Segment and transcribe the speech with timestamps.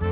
[0.00, 0.06] レ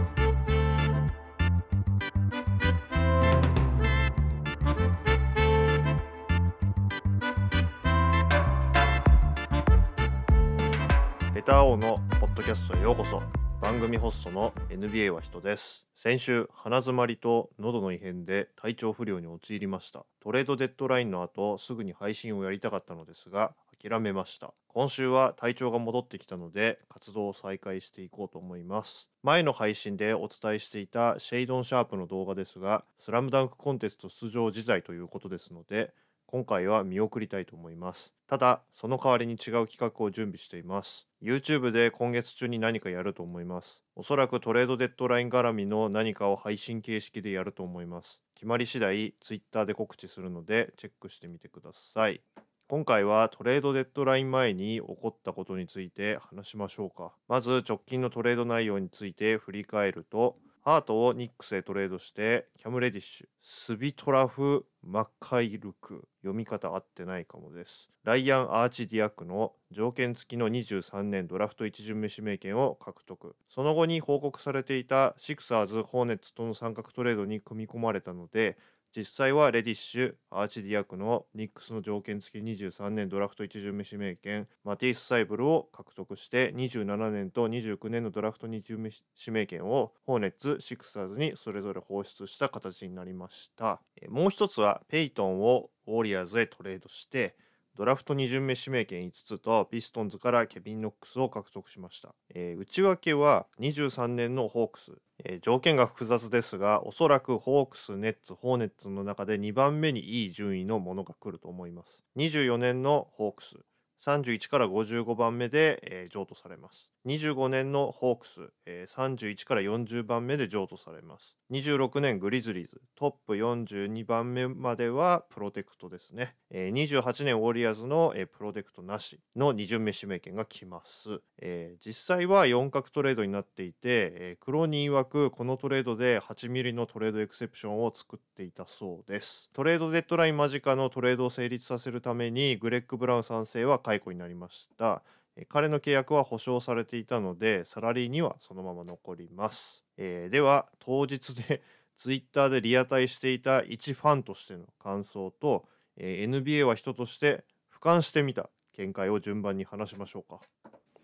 [11.43, 13.23] ター王のポッドキャストへようこそ。
[13.63, 15.87] 番組ホストの NBA は人です。
[15.95, 20.05] 先週鼻づまりと喉の異変で体調不良に陥りました。
[20.21, 24.53] トレードデッドラインの後すぐに配信をやりたかったのですが諦めました。
[24.69, 29.11] 今週は体調が戻ってきたので活動を再開していこうと思います。
[29.23, 35.95] 前の配信でお伝えしていたシェイドン・シャープの動画ですがスラムダンクコンテスト出場自体ということですので
[36.27, 38.17] 今回は見送りたいと思います。
[38.27, 41.09] ただその代わりに違う企画を準備しています。
[41.23, 43.85] YouTube で今月中に何かやると思います。
[43.95, 48.23] おそらくトレードデッドライン絡みの何かを配信形式でやると思います。
[48.35, 52.21] 決まり次第 Twitter で告知するのでチェックしてみてください。
[52.69, 57.13] 今回はトレードデッドライン前に起こったことについて話しましょうか。
[57.29, 67.93] まず直近のトレード内容について振り返るとハートをニックスへトレードしてキャム・レディッシュスビトラフ・マッカイルク読み方合ってないかもです。
[68.03, 73.37] ライアン・アーチディアックの条件付きの23年ドラフト1巡目指名権を獲得。
[73.49, 78.59] その後に報告されていたシクサーズ・ホーネッツとの三角トレードに組み込まれたので
[78.97, 93.83] 実際はレディッシュ、アーチディアコノ、ニックスの条件付き23年ドラフト1巡目指名権、マティス・サイブルを獲得して27年と29年のドラフト2巡目指名権をホーネッツ、シクサーズにそれぞれ放出した形になりました。
[94.09, 97.37] もう一つはペイトンをウォリアーズへトレードして
[97.77, 104.93] ドラフト2巡目指名権5つとピストンズからケビン・ノックスを獲得しました、えー、内訳は23年のホークス、
[105.25, 112.05] えー、条件が複雑ですがおそらくホークスネッツホーネッツの中で2番目にいい順位のものが来ると思います。
[112.17, 113.57] 24年のホークス。
[114.05, 116.91] 31から55番目で、えー、譲渡されます。
[117.07, 121.37] 25年のホークス、えー、31から40番目で譲渡されます。
[121.51, 126.35] 26年グリズリーズ、トップ42番目まではプロテクトですね。
[126.51, 131.21] えー、28年ウォリアーズの、えー、プロテクトなしの2巡目指名権が来ます。
[131.39, 139.49] えー、実際は4角トレードになっていて、えー、クロニー曰くこのトレードで8ミリのトレードエクセプションを作っていたそうです。
[139.53, 145.05] トレードデッドライン間近のトレードを成立させるためにグレッグ・ブラウン賛成は解雇になりました。
[145.49, 149.85] 彼の契約は保証されていたので、サラリーにはそのまま残ります。
[149.97, 151.63] えー、では、当日で
[151.97, 160.41] ツイッターでリアタイしていた一ファンとしての感想と、えー、NBA は人として俯瞰してみた見解を順番に話しましょうか。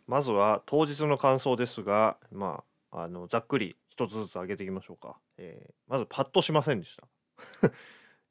[0.06, 5.18] まずは当日の感想ですが、まあ、あのざっくり一つずつ上げていきましょうか。
[5.38, 7.06] えー、まずパッとしませんでした。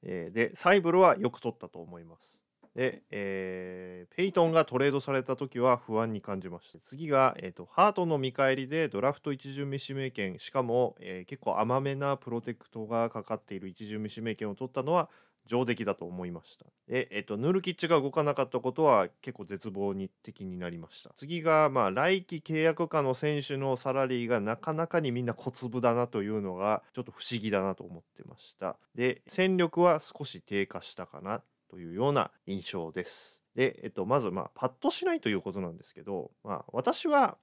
[0.03, 2.40] えー、で、サイブルはよく取ったと思います。
[2.75, 6.79] で、えー、ペイトンがトレードされた時は不安に感じました。
[6.79, 10.39] 次が、えーと、ハートの見返りでドラフト1巡目指名権。
[10.39, 15.09] しかも、えー、結構甘めなプロテクトがかかっている1巡目指名権を取ったのは
[15.47, 16.65] 上出来だと思いました。
[16.87, 21.11] で、えーと、ヌルキッチが動かなかったことは結構絶望に的になりました。
[21.15, 28.77] 次が、まあ、来季契約下の選手のサラリーがなかなかにみんな小粒だなというのがちょっと不思議だなと思ってました。
[28.95, 31.41] で戦力は少し低下したかな。
[31.71, 33.41] というような印象です。
[33.55, 37.37] で、えっと、まず、まあ、パッとしないということなんですけど、まあ、私は、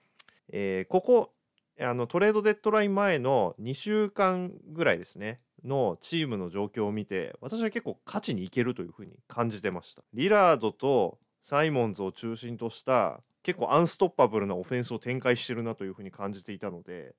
[0.51, 1.33] えー、ここ
[1.81, 17.15] あのトレードデッドライン前の2週間ぐらいですねのチームの状況を見て私は結構勝ちにいけるというふうに感じてましたリラードとサイモンズを中心とした結構アンストッパブルなオフェンスを展開してるなというふうに感じていたので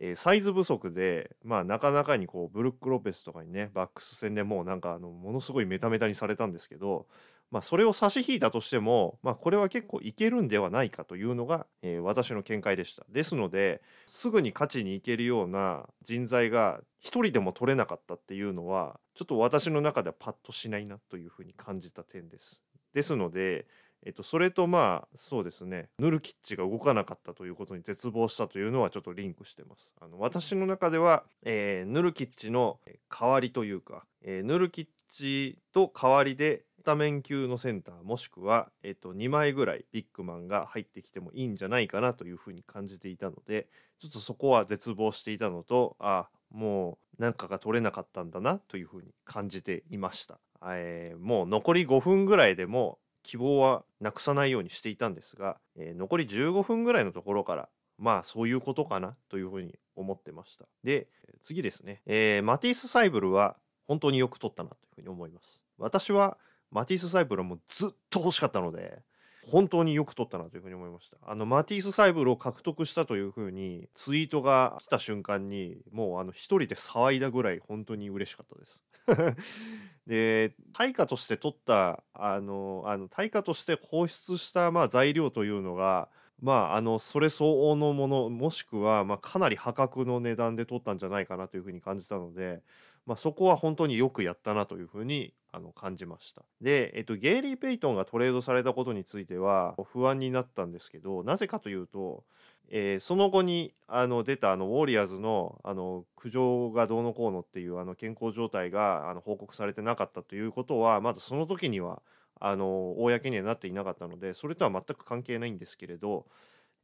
[0.00, 7.06] えー、サイズ不足で、まあ、なかなかにこうブルック・ロペスとかにねバックス戦でもうなんかあのものすごいメタメタにされたんですけど、
[7.50, 13.04] まあ、それを差し引いたとしても、まあ、これは結構いけるんではないかというのが、えー、私の見解でした。
[13.10, 22.62] ですのですぐに勝ちにいけるような人材が一人でも取れなかったっていうのはちょっと私の中ではパッとしないなというふうに感じた点です。
[22.94, 23.66] ですので
[24.04, 29.92] えっと、それとまあそうですねヌルキッチが動かなかったということに絶望したというのはちょっとリンクしてます。
[30.00, 32.80] あの私の中では、えー、ヌルキッチの
[33.10, 50.40] 代わりというか、えー、ヌルキッチと代わりでスタメン級のセンターもしくは、えっと、2枚ぐらいビッグマンが入ってきてもいいんじゃないかなというふうに感じていたのでちょっとそこは絶望していたのとあもう何かが取れなかったんだなというふうに感じていました。
[50.64, 57.68] えー、もう残り5分ぐらいでも希望はなくさないようにしていたんですが、えー、残り15分ぐらいのところから
[57.98, 60.66] まあそういうことかなというふうに思ってました。
[60.82, 61.08] で
[61.42, 63.56] 次ですね、えー、マティス・サイブルは
[63.86, 65.62] 本当によく撮ったなというふうに思います。
[65.78, 66.38] 私は
[66.70, 69.02] マティス・サイブルはもうずっと欲しかったので
[69.50, 71.16] 本当によく取ったなというふうに思いました。
[71.26, 78.84] あのマティス・サイブルを獲得したというふうにツイートが来た瞬間にもうあの一人で騒いだぐらい本当に嬉しかったです。
[80.06, 86.08] で対価として取ったあのあの対価として放出したまあ材料というのが
[86.40, 92.62] まああのそれ相応のものもしくはまあかなり破格の値段で取ったんじゃないかなというふうに感じたので、
[93.10, 96.42] まあ、そこは本当によくやったなというふうにあの感じました。
[96.60, 102.22] で、えっと、ゲイリー・ペイトンがトレードされたことについては不安になったんですけどなぜかというと、
[102.68, 112.02] えーその後にあの出たあのウォリアーズのあの苦情がどうのこうのっていうあの健康状態があの報告されてなかったということはまだその時には
[112.38, 116.26] あの公にはなっていなかったのでそれとは全く関係ないんですけれど、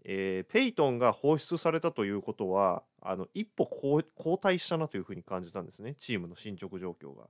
[0.04, 4.02] えーペイトンが放出されたということはあの一歩後
[4.36, 7.24] 退したなというふうに感じたんですねチームの進捗状況が。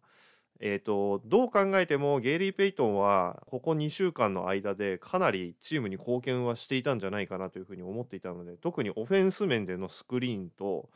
[0.60, 10.88] えー、とどう考えてもゲイリー・ペイトンはここ2週間の間でかなりチームに貢献はしていたんじゃないかなというふうに思っていたので特にオフェンス面でのスクリーンと、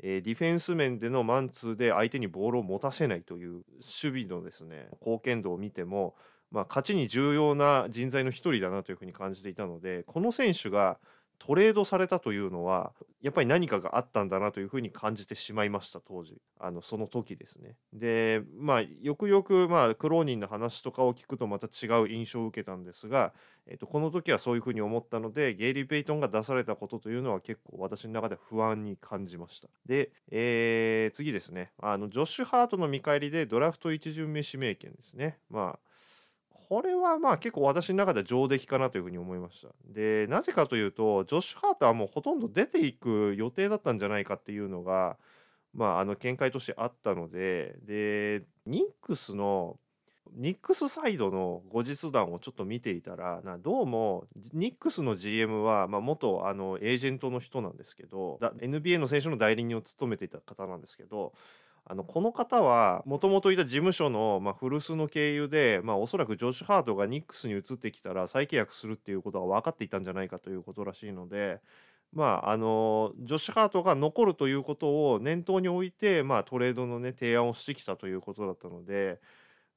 [0.00, 6.14] えーディフェンス面でのマンツーで相手にボールを持たせないという守備のですね貢献度を見ても、
[6.52, 10.98] まあ、勝ちに重要な人材の一人だなというふうに感じていたのでこの選手が
[11.38, 16.40] トレードされたというのはやっぱり何かがあったんだなというふうに感じてしまいました当時。
[16.60, 17.76] あのその時ですね。
[17.92, 23.32] でまあよくよくまあクローニンの話とかを聞くとまた違う印象を受けたんですが、
[23.66, 29.68] えっとこの時はそういうふうに思ったのでゲイリー・ペイトンが出されたことというのは結構私の中で不安に感じました。
[29.86, 31.72] で、えー次ですね。
[31.80, 35.38] あのジョッシュ・ハートの見返りでドラフト1巡目指名権ですね。
[35.50, 35.87] まあ
[36.68, 39.68] これはまあ結構私の中では上出来かなというふうに思いました。
[39.86, 45.16] でなぜかというとジョッシュ・ハートはもうほとんど出ていく予定だったんじゃないかっていうのが
[45.72, 49.78] まああの見解としてあったのででニックスの
[50.34, 61.32] ニックスサイドの後日談をちょっと見ていたらなどうもニックスの GM は、まあ、元あのエージェントの人なんですけど NBA の選手の代理人を務めていた方なんですけど
[61.90, 71.60] あのこの方はもともといた事務所の、まあ、古巣の経由で、まあ、おそらくジョシュ・ハートがニックスに移ってきたら再契約するっていうことが分かっていたんじゃないかということらしいので。
[72.12, 79.20] まああのジョシュ・ハートが残るということを念頭に置いて、まあ、トレードのね提案をしてきたということだったので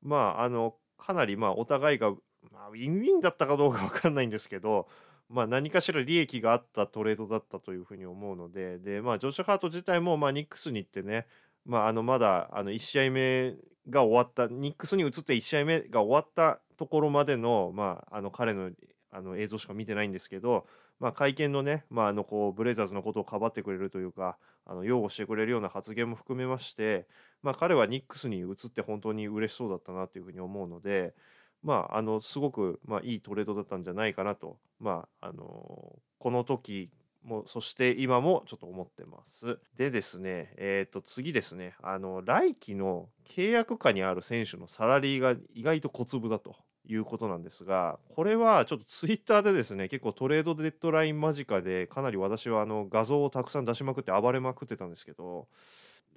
[0.02, 2.12] まああのかなりまあお互いが、
[2.52, 4.88] まあ、ウィンウィンだったかどうか分かんないんですけど、
[5.30, 11.28] まあ、何かしら利益があったトレードだったというふうに思うのでで、まあ、ジョシュ・ハート自体も、まあ、ニックスに行ってね、
[11.66, 13.56] まあ、あのまだあの1試合目
[13.90, 18.72] が終わったニックスに移って1試合目が終わったところまでの,、まあ、あの彼の
[19.14, 20.66] あの映像しか見てないんですけど、
[21.00, 27.08] まあ、会見のね、まあ、あのこうブレイザーズのことをかばってくれるというかあの擁護してくれるような発言も含めまして、
[27.44, 31.14] まあ、彼はニックスに移って本当に嬉しそうだったなというふうに思うので、
[31.62, 36.90] まあ、あのすごく、まあ、いいトレードだったんじゃないかなと、まあ、あのこの時
[37.24, 39.60] もうそして今もちょっと思ってます。
[39.78, 46.56] でですね、えー、と次ですねあの来季の契約下にある選手のサラリーが意外と小粒だと。
[46.88, 55.48] いうことなんですがこれはちょっとツイッターでですね結構トレードデッドライン間近でかなり私はあの画像をたくさん出しまくって暴れまくってたんですけど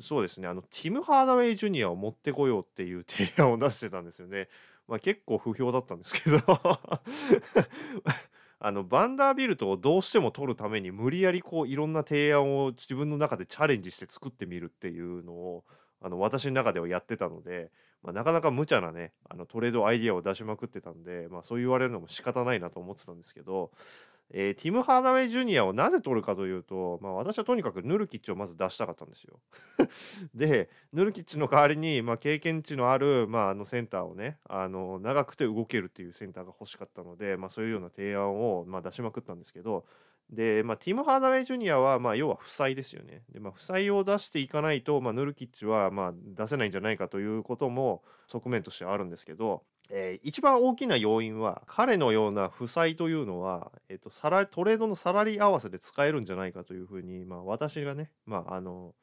[0.00, 4.48] そうですねあのティム・ハーダウェイ・ジュニアを持ってこようっていう提案を出してたんですよね。
[4.88, 6.38] まあ、結構不評だったんですけど
[8.66, 15.64] あのバンダービルトをどうしても取るために無理やりこういろんな提案を自分の中でチャレンジして作ってみるっていうのを
[16.00, 17.70] あの私の中ではやってたので、
[18.02, 23.70] まあ、なかなか無茶なねあのトレードアイディアを出しまくってたんで、まあ、そう言われるのも仕方ないなと思ってたんですけど、
[24.36, 29.38] えーティム・ハーダウェイ・ジュニアをなぜ取るかというと、まあ、私はとにかくヌルキッチをまず出したかったんですよ。
[30.34, 39.84] でヌルキッチの代わりに、まあ、経験値のある、まあ、あのセンターをねあの長くて動けるっていうセンターが欲しかったので、まあ、そういうような提案を、まあ、出しまくったんですけど
[40.30, 43.22] で、まあ、ティム・ハーダウェイ・ジュニアは、まあ、要は負債ですよね。
[43.30, 58.94] で、まあ、負債を出していかないと、まあ、ヌルキッチは、まあ、出せないんじゃないかということも側面としてあるんですけど、えー一番大きな要因は彼のような負債というのは、えっとサラトレードのサラリー合わせで使えるんじゃないかというふうに、まあ、私がね、まあ、あの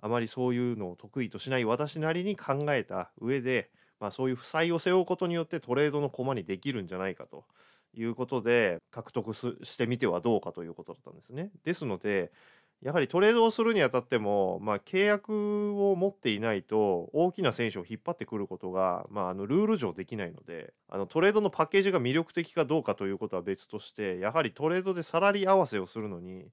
[0.00, 3.70] あまりそういうのを得意としない私なりに考えた上で、
[4.00, 7.44] まあ、そういう負債を背負うことによってトレードの駒にできるんじゃないかと
[7.94, 11.50] いうことで獲得してみてはどうかということだったんですね。
[11.64, 12.30] ですので
[12.82, 26.46] やはりトレードをするにあたっても、まあ、契約を持っていないと大きな選手を引っ張ってくることが、まあ、あのルール上できないのであのトレードのパッケージが魅力的かどうかということは別としてやはりトレードでサラリー合わせをするのに、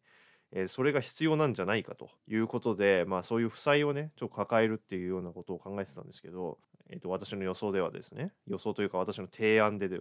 [0.52, 10.00] えーそれが必要なんじゃないかということで、まあ、そういう負債をねちょっと抱えるっていうようなことを考えてたんですけど、えー、と私の予想ではですね予想というか私の提案でで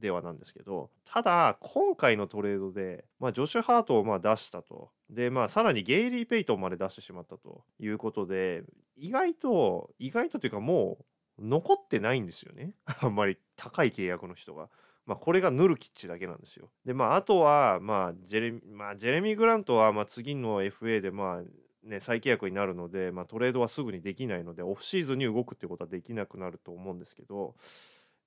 [0.00, 8.62] ではなんですけどただ今回のトレードで、まあ、ジョシュ・ハートをまあ出したとでまあさらにゲイリー・ペイトンまで出してしまったということで
[8.96, 10.98] 意外と意外とというかも
[11.38, 14.68] う残ってないんですよね あんまり高い契約の人が。
[15.06, 16.68] まあ、これがヌルキッチだけなんですよ。
[16.84, 27.54] でまああとはまあジェレ,、まあ、ジェレミー・グラントはまあ次の FA でまあね、再契約になるので、まあ、トレードはすぐにできないのでオフシーズンに動くってことはできなくなると思うんですけど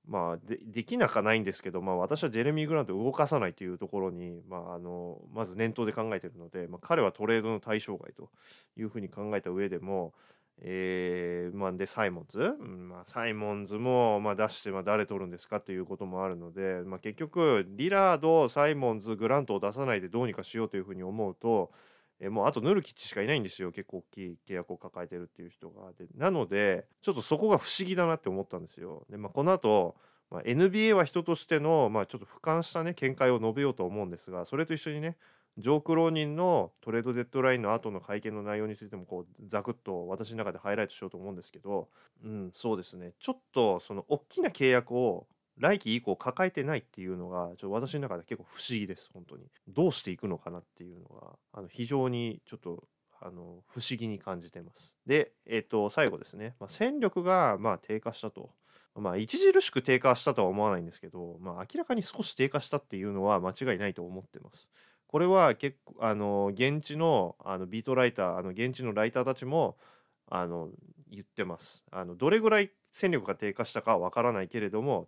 [0.08, 8.30] まあでできなかないんですけど、まあ、私はジェレミー・グラントを動かさないというところに、まあ、あのまず念頭で考えているので、まあ、彼はトレードの対象外と
[8.78, 10.14] いうふうに考えた上でも、
[10.62, 21.72] えーまあ、でサイモンズ、まあ、サイモンズも、まあ、出してまあ誰取るんですかということもあるので、まあ、結局リラードサイモンズグラントを出さないでどうにかしようというふうに思うと、
[22.20, 23.72] えもうあとヌルキッチしかいないんですよ。
[23.72, 25.92] 結構大きい契約を抱えてるっていう人が。
[25.94, 29.06] でなのでちょっとそこが不思議だなって思ったんですよ。
[29.10, 29.96] で、まあ、この後、
[30.30, 35.18] まあ NBA は人としての、まあ、ちょっと俯瞰したね見解を述べようと思うんですがそれと一緒にね
[35.58, 41.90] ジョーク・ローニンのトレードデッドラインの後の会見の内容についてもこうザクッと私の中でハイライトしようと思うんですけど、
[42.24, 43.14] うん、そうですね。
[43.20, 45.28] ちょっとその大きな契約を
[45.60, 49.44] 来季以降抱えてないっていうのがちょっと私の中で結構不思議です本当に。
[49.68, 52.88] どうしていくのかなっていうのがあの非常にちょっと
[53.22, 54.94] あの不思議に感じてます。
[55.06, 58.52] でえっ、と最後ですね、まあ、戦力がまあ低下したと。
[58.96, 64.70] まあ著しく低下したとは思わないんですけど、まあ、明らかに少し低下したっていうのは間違いないと思ってます。
[65.08, 69.78] これは結構あの現地のあのビートライターあの現地のライターたちも
[70.28, 70.70] あの
[71.10, 71.84] 言ってます。
[71.92, 75.08] あのどれぐらい戦力が低下したかは分からないけれども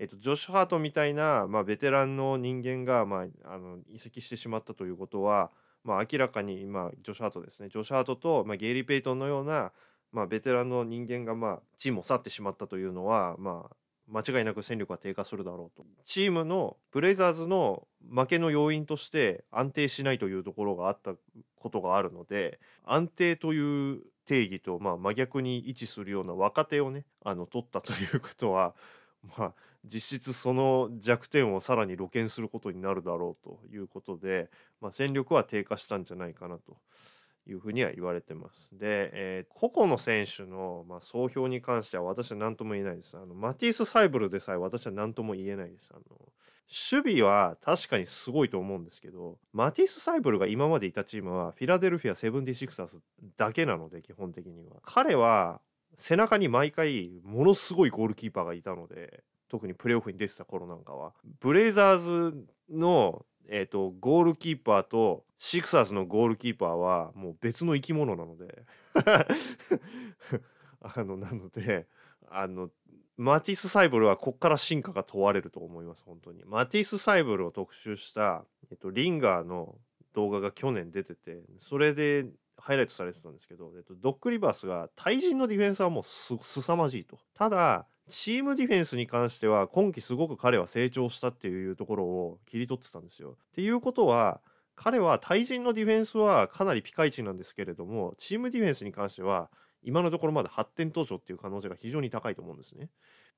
[0.00, 5.50] えっと、ジョシュ・ハートみたいな、まあ、ベテランの人間が、まあ、あの移籍してしまったということは、
[5.84, 7.68] まあ、明らかに、まあ、ジョシュ・ハートですね。
[7.68, 9.72] ジョシュ・ハートと、まあ、ゲイリー・ペイトンのような、
[10.10, 13.76] まあ、ベテランの人間が、まあ、チームを去ってしまったというのは、まあ、
[14.10, 15.84] 間違いなく戦力が低下するだろうと。
[16.02, 21.12] チームのブレイザーズの負けの要因として安定しないというところがあった
[21.56, 28.74] ことがあるので安定という定義とまあ真逆に位置するような若手をねあの取ったということは
[29.36, 29.52] まあ
[29.84, 36.76] 実質その弱点をさらに露見することになるだろうということで、まあ、戦力は低下したんじゃないかなと
[37.46, 38.70] いうふうには言われてます。
[38.72, 43.16] で、えー個々の選手の、まあ、総評に関しては私は何とも言えないです。
[43.16, 45.90] あのマティス・サイブルでさえ私は何とも言えないです。
[45.92, 46.02] あの
[46.70, 53.00] 守備は確かにすごいと思うんですけどマティス・サイブルが今までいたチームはフィラデルフィア・セブンティシクサーズ
[53.36, 55.60] だけなので基本的には彼は
[55.98, 68.64] 背中に毎回ものすごいゴールキーパーがいたので特にプレーオフに出てた頃なんかはブレイザーズの、えー、とゴールキーパーとシクサーズのゴールキーパーはもう別の生き物なので
[70.80, 71.88] あのなので
[72.28, 72.70] あの
[73.16, 76.42] マティス・サイブルはここから進化が問われると思います本当に。
[76.46, 79.76] マティス・サイブルを特集した、えっと、リンガーの
[80.14, 82.26] 動画が去年出ててそれで
[82.56, 87.18] ハイライトされてたんですけど、えっと、ドック・リバースが対人のディフェンスはもうす凄まじいと。
[87.34, 93.30] ただチームディフェンスに関しては今季すごく彼は成長したっていうところを切り取ってたんですよ。
[93.30, 94.40] っていうことは
[94.74, 99.50] 彼は対人のディフェンスはかなりピカイチなんですけれどもチームディフェンスに関しては
[99.82, 102.90] 今のところまだ発展途上っていう可能性が非常に高いと思うんですね。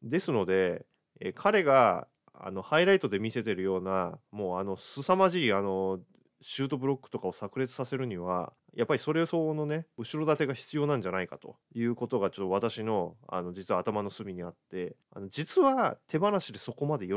[0.03, 0.85] ですので、
[1.21, 6.01] え彼があのハイライトで見せてるようなもうあの凄まじいあの
[6.41, 17.15] シュートブロックとかを炸裂させるにはやっぱりそれ相応のね後ろ盾が必要なんじゃないかということがちょっと私のあの実は頭の隅にあってあの実は手放しでそこまで喜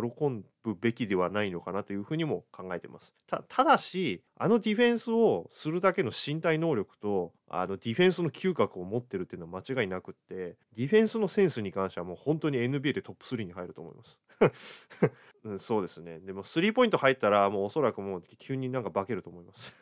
[0.64, 14.22] ぶべきではないのかなというふうにも考えてますただしあのディフェンスをするだけの身体能力とあのディフェンスの嗅覚を持ってるっていうのは間違いなくってディフェンスのセンスに関してはもう本当に NBA でトップ3に入ると思います
[15.46, 16.20] うん、そうですね。
[16.20, 19.80] でも、スリーポイント入ったら、もうおそらくもう急になんか化けると思います。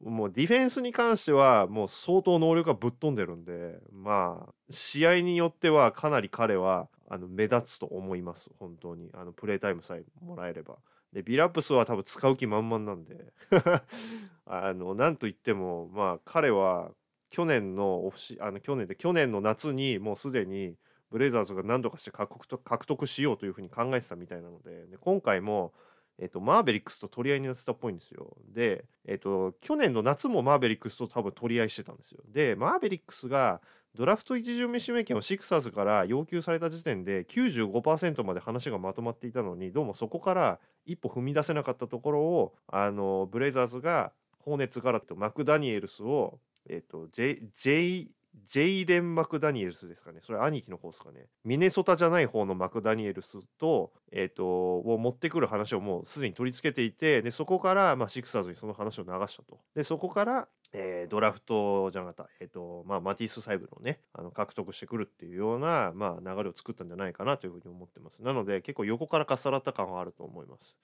[0.00, 9.10] もうディフェンスに関しては、もう相当能力がぶっ飛んでるんで、まあ、試合によってはかなり彼はあの目立つと思います、本当に。
[9.14, 10.76] あのプレータイムさえもらえれば。
[11.12, 13.32] で、ビラップスは多分使う気満々なんで、
[14.46, 16.90] あの、なんといっても、まあ、彼は
[17.30, 20.76] 去年のオフシ、あの去年で、去年の夏にもうすでに、
[21.10, 25.72] ブレイザーズが何とかして獲得と獲得しようというふうに考えてたみたいなのでで今回も、
[26.18, 28.36] えっと、マーベリックスと取り合いになってたっぽいんですよ。
[28.52, 32.20] で、えっと、去年の夏もマーベリックスと多分取り合いしてたんですよ。
[32.28, 33.60] でマーベリックスが
[33.94, 48.10] ドラフト一巡目指名権をシクサーズから要求された時点で95%まで話がまとまっていたのにどうもそこから一歩踏み出せなかったところをあのブレイザーズがホーネッツからとマクダニエルスを、えっと、J, J
[48.42, 50.18] ジェイレン・マクダニエルスですかね。
[50.20, 51.26] それ兄貴の方ですかね。
[51.44, 59.60] ミネソタじゃない方のマクダニエルスと、えっ、と、を持ってくる話をもうすでに取り付けていて、で、そこから、まあ、シクサーズにその話を流したと。
[59.74, 68.22] で、そこから、えー、ドラフトじゃなかった、えっ、と、まあ、マティス・サイブルをね、あの獲得してくるっていうような、まあ、流れを作ったんじゃないかなというふうに思ってます。
[68.22, 70.76] なので、結構横からかっさらった感はあると思います。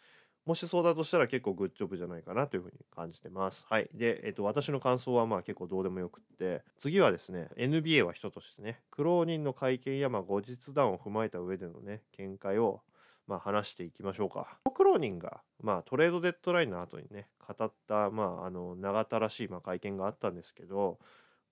[0.46, 3.66] もしそうだとしたら結構グッジョブじゃないかなというふうに感じてます。
[3.68, 3.88] はい。
[3.94, 12.80] で、えっと、私の感想はまあ結構どうでもよくって、次はですね、NBA は人としてね、苦労人の会見やまあ後日談を踏まえた上でのね、見解を
[13.26, 14.58] まあ話していきましょうか。
[14.74, 20.98] 苦労人がまあトレードデッドラインの後にね、語ったまああの長田らしいまあ会見があったんですけど、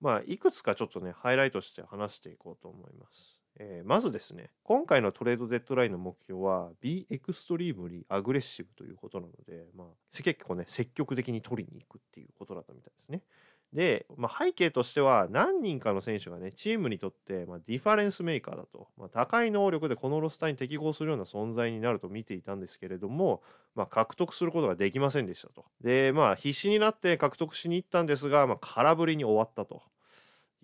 [0.01, 3.38] まあいくつかちょっとね、ハイライトして話していこうと思います。
[3.57, 9.87] えー、まずですね、今回のトレードデッドラインの目標は Be extremely aggressive ということなので、まあ、
[10.23, 13.21] 結構ね、積極的に取りに行くっていうことだったみたいですね。
[13.73, 23.43] で、まあ、背景としては何人かの選手がね、チームにとって、まあ、 difference maker だと、まあ、高い能力でこのロスターに適合するような存在になると見ていたんですけれども、
[23.75, 25.65] まあ、獲得することができませんでしたと。
[25.81, 29.83] で、まあ、必死になって獲得しに行ったんですが、まあ、空振りに終わったと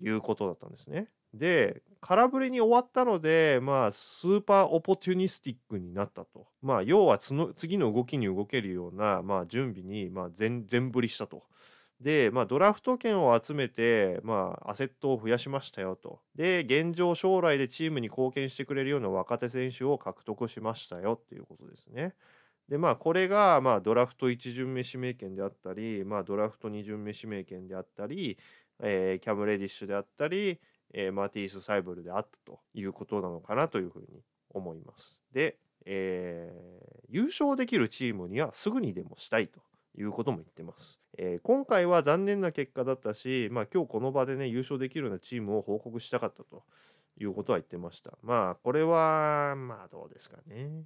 [0.02, 1.08] いうことだったんですね。
[1.38, 11.44] で空振りに終わったのでまあ super opportunistic になったとまあ要は次の動きに動けるような、まあ、準備に、まあ全、全振りしたと。
[12.02, 16.20] で、まあ、ドラフト権を集めて、まあ、アセットを増やしましたよと。
[16.36, 22.14] で、現状将来でチームに貢献してくれるような若手選手を獲得しましたよっていうことですね。
[22.68, 28.38] で、まあ、これが、まあ、ドラフト1巡目指名権であったり、まあ、ドラフト2巡目指名権であったり、
[28.82, 30.60] えー、キャム・レディッシュであったり、
[30.98, 35.22] えー、マティス・サイブルであったということなのかなというふうに思います。
[35.34, 39.60] で、えー、優勝できるチームにはすぐにでもしたいと
[39.98, 41.02] いうことも言ってます。
[41.18, 46.64] えー、今回は残念な結果だったし、まあ、今日この場でね優勝できるようなチームを報告したかったと
[47.20, 48.18] いうことは言ってました。
[48.24, 50.86] まあこれはまあどうですかね。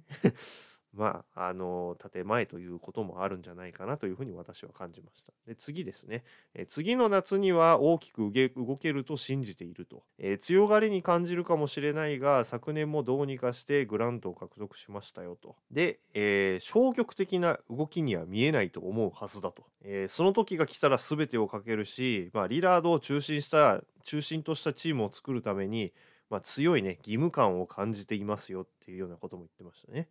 [0.92, 5.32] まあ、あの建前ということもあるんじゃないかなというふうに私は感じました。
[5.46, 15.56] で次ですね、え次の夏には大きく動けると信じていると、え、強がりに感じるかもしれないが昨年もどうにかしてグラントを獲得しましたよと。
[15.70, 19.64] で、えー、消極的な動きには見えないと思うはずだと。
[19.82, 25.92] えー、その時が来たら全てをかけるし、まあ、リラードを中心した中心としたチームを作るために、
[26.30, 30.08] まあ、強いね義務感を感じていますよっていうようなことも言ってましたね。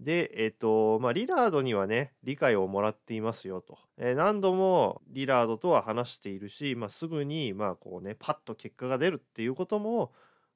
[0.00, 3.78] で、えっ、と、まあ、リラードにはね、理解をもらっていますよと。
[3.98, 10.12] えー、何度もリラードとは話しているし、まあ、すぐに、まあ、こうね、パッと結果が出るっていうことも、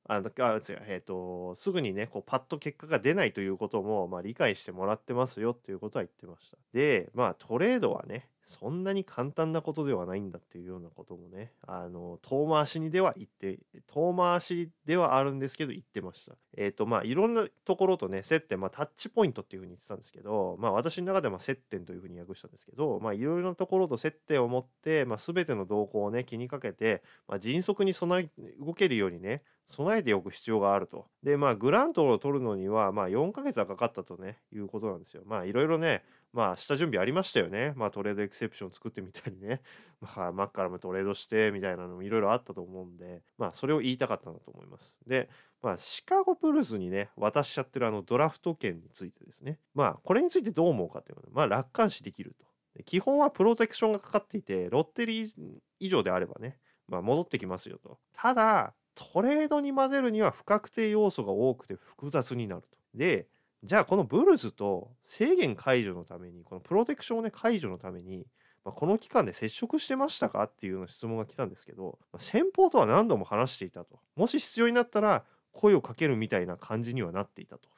[0.07, 6.59] あのあ違う、えーと、すぐにねこうパッと結果が出ないということも、まあ、理解してもらってますよっていうことは言ってました。
[6.73, 16.35] でまあトレードはねそんなに簡単なことではないんだっていうようなこともねあの遠回しにでは言って遠回しではあるんですけど言ってました。
[16.57, 31.07] えっ、ー、とまあいろんなところとね接点、まあ、タッチポイントっていうふうに言ってたんですけどまあ私の中では接点というふうに訳したんですけどまあいろいろなところと接点を持って、まあ、全ての動向をね気にかけて、まあ、迅速に備え動けるようにね備えておく必要があると。
[31.23, 35.23] で、まあ、グラントを取るのには、まあ、4ヶ月はかかったとね、いうことなんですよ。
[35.27, 36.03] まあ、いろいろね、
[36.35, 37.73] まあ、下準備ありましたよね。
[37.77, 39.63] まあ、トレードエクセプション作ってみたりね。
[40.17, 44.99] まあ、マッカラムトレードしてみたいなのもいろいろあったと思うんで、まあ、それを言いたかったんだと思います。
[45.07, 45.31] で、
[45.63, 49.61] まあ、シカゴブルースにね、渡しちゃってるあのドラフト権についてですね。
[49.75, 52.45] まあ、これについてどう思うかっていうのは、まあ、楽観視できると。
[52.85, 58.01] 基本はプロテクションがかかっていて、ロッテリー以上であればね、まあ、戻ってきますよと。
[58.13, 62.69] ただ、トレードに混ぜるには不確定要素が多くて複雑になると。
[62.95, 63.29] で、
[63.65, 68.27] じゃあこのブルズと制限解除のために、このプロテクションをね解除のために、
[68.63, 73.99] まあ、この期間で接触してましたかっていうような質問が来たんですけど、まあ、先方とは何度も話していたと。
[74.17, 77.69] もし必要になったら声をかけるみたいな感じにはなっていたと。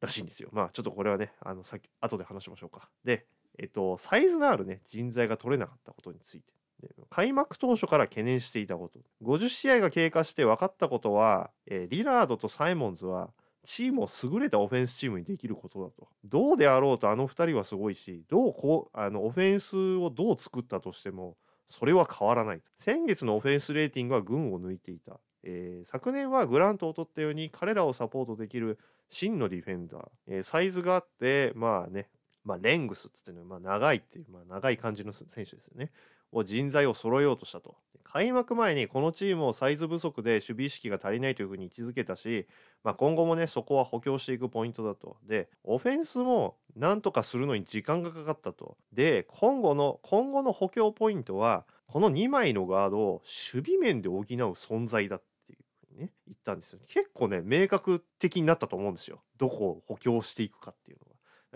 [0.00, 0.48] らしいんですよ。
[0.52, 2.88] まあちょっとこれはね、あの先後で話しましょうか。
[3.04, 3.26] で、
[3.58, 6.52] えっと、サイズのあるね、人材が取れなかったことについて。
[7.08, 13.30] 開幕当初から懸念していたこと50試合が経過して分かったことは、えー、リラードとサイモンズは
[13.64, 32.08] チームを優れたオフェンスチームにできることだとどうであろうとあの2人はすごいしどうこうあのオフェンスをどう作ったとしてもそれは変わらない先月のオフェンスレーティングは群を抜いていた、えー、昨年はグラントを取ったように彼らをサポートできる真のディフェンダー、えー、サイズがあってまあね
[32.44, 35.90] まあ、レングスっつってね、まあ、長いっていう、まあ、長い感じの選手ですよね。
[36.30, 37.76] を人材を揃えようとしたと。
[38.14, 42.46] 開幕前にこのチームをサイズ不足で守備意識が足りないというふうに位置づけたし、
[42.84, 45.16] まあ、今後もねそこは補強していくポイントだと。
[45.26, 48.76] でオフェンスもなんとかするのに時間がかかったと。
[48.92, 53.22] で今後の今後の補強ポイントはこの2枚のガードを
[53.52, 61.06] 守備面で補う存在だっていうふうにね言ったんですよ結構ね明確的になったと思うんですよどこを補強していくかっていうの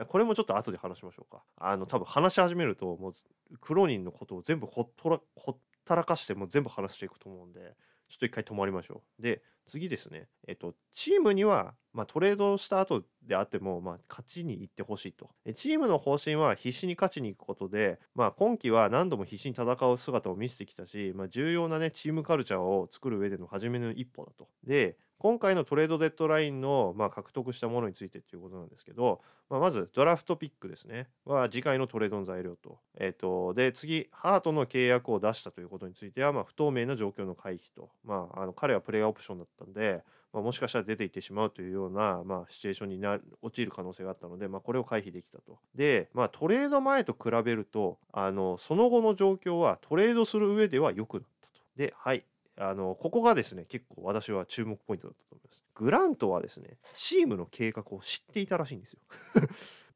[0.04, 5.56] がこれもちょっと後で話しましょうかあの多分話し始めるともうクロニンのことを全部ほっとらほっ
[5.88, 7.74] たらかしても全部話していくと思うんで
[8.08, 9.22] ちょっと一回止まりましょう。
[9.22, 10.28] で、次ですね。
[10.46, 15.30] えっと、チームには、まあ、トレードした後であっても、まあ、勝ちに行ってほしいと。
[15.54, 24.48] チームの方針は必死に勝ちに行くことで、まあ、今季は何度も必死に戦う姿を見せてきたし、まあ、重要なね、チームカルチャーを作る上での初めの一歩だと。
[24.64, 45.58] で、今回のトレードデッドラインの、まあ、獲得したものについてっていうことなんですけど、まあ、まずドラフトピックですねは次回のトレードの材料と,、えーと、で次ハートの契約を出したということについては、まあ、不透明な状況の回避と、まあ、あの彼はプレイオプションだったんで、まあ、もしかしたら出ていってしまうというような、まあ、シチュエーションにな陥る可能性があったので、まあ、これを回避できたと。
[45.74, 51.60] で、まあ、トレード前と比べるとあのその後の状況はトレードする上では良くなったと。
[51.76, 52.24] ではい
[52.60, 55.64] あのここがですね結構私は注目ポイントだったと思います。
[55.74, 59.00] グラントはですねチームの計画を知っていたらしいんですよ。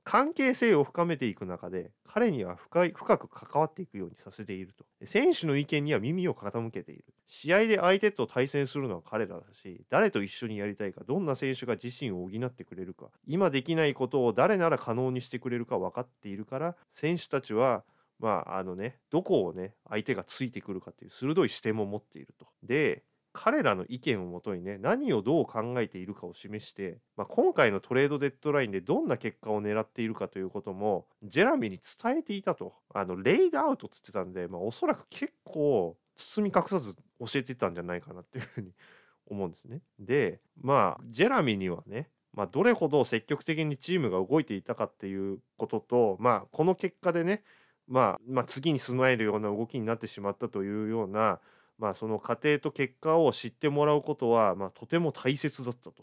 [0.04, 17.84] 関係性を深めていく中で彼には深い深く関わっていくようにさせていると選手の意見には耳を傾けている試合で相手と対戦するのは彼らだし誰と一緒にやりたいかどんな選手が自身を補ってくれるか今できないことを誰なら可能にしてくれるか分かっているから選手たちは
[18.22, 22.46] まああのねどこをね相手がついてくるかっていう鋭い視点も持っていると。
[22.62, 23.02] で
[23.34, 38.72] 彼らの意見をもとにね何をどう考えているかを示して、まあ、今回のトレードデッドラインでどんな結果を狙っているかということもジェラミーに伝えていたとあのレイドアウトっつってたんで、まあ、おそらく結構包み隠さず教えてたんじゃないかなっていうふうに
[39.26, 39.80] 思うんですね。
[39.98, 47.44] でまあジェラミーにはねまあ、どれほど積極的にチームが動いていたかっていうことと、まあ、この結果でね
[47.92, 51.40] まあ、まあ、次に備えるような動きになってしまったというような、
[51.78, 56.02] まあ、その過程と結果を知ってもらうことは、まあ、とても大切だったと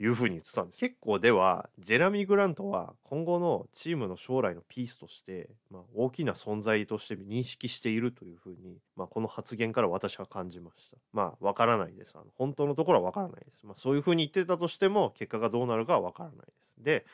[0.00, 0.80] いうふうに言ってたんです。
[0.80, 10.96] 結構ではジェラミー・グラントは今後のチームの将来のピースとして、まあ、大きな存在として認識しているというふうに、まあ、この発言から私は感じました。
[11.12, 12.12] まあわからないです。
[12.14, 13.66] あの本当のところはわからないです。
[13.66, 16.82] まあ、そういうふうに言ってたとしても結果がどうなるかはわからないです。
[16.82, 17.04] で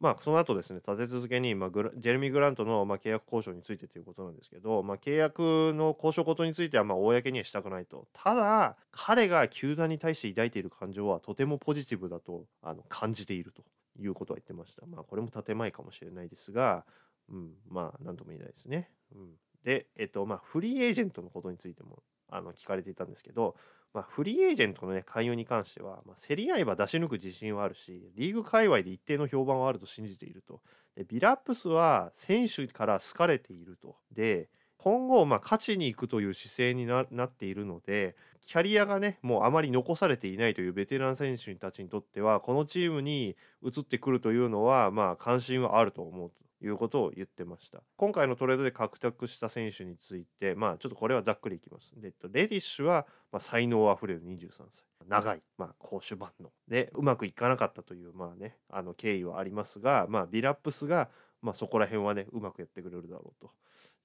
[0.00, 8.08] まあ、その後ですね、立て続けに、まあ、グジェレミー・グラントの、まあ、契約交渉についてということなんですけど、まあ、契約の交渉ことについては、まあ、公にはしたくないと。
[8.14, 13.62] ただ、彼が球団に対して抱いている感情はとてもポジティブだとあの感じていると
[14.00, 14.86] いうことは言ってました。
[14.86, 16.86] まあ、これも建前かもしれないですが、
[17.28, 18.90] うん、まあ、なんとも言えないですね。
[19.14, 19.34] うん、
[19.64, 23.54] で、えっと、まあ、フリーエージェントのことについてもあの聞かれていたんですけど、
[23.92, 30.62] まあ、フリーエージェントの、ね、勧誘に関しては、まあ、競り合えば出し抜く自信はあるし、リーグ界隈で一定の評判はあると信じていると。
[30.94, 33.96] でビラップスは選手から好かれていると。
[34.12, 46.32] で、今後、まあ、勝ちに行くという姿勢になっているので、キャリアがね、もうあまり残されていないというベテラン選手たちにとっては、このチームに移ってくるというのは、まあ、関心はあると思う。
[46.62, 61.08] いうことを言ってました今回のトレードで獲得した選手についてまあちょっとこれはざっくりいきますでレディッシュは、まあ、才能あふれる23歳長い、まあ、攻守万能でうまくいかなかったというまあねあの経緯はありますが、まあ、ビラップスが、
[61.40, 63.50] まあ、そこら辺はねうまくやってくれるだろうと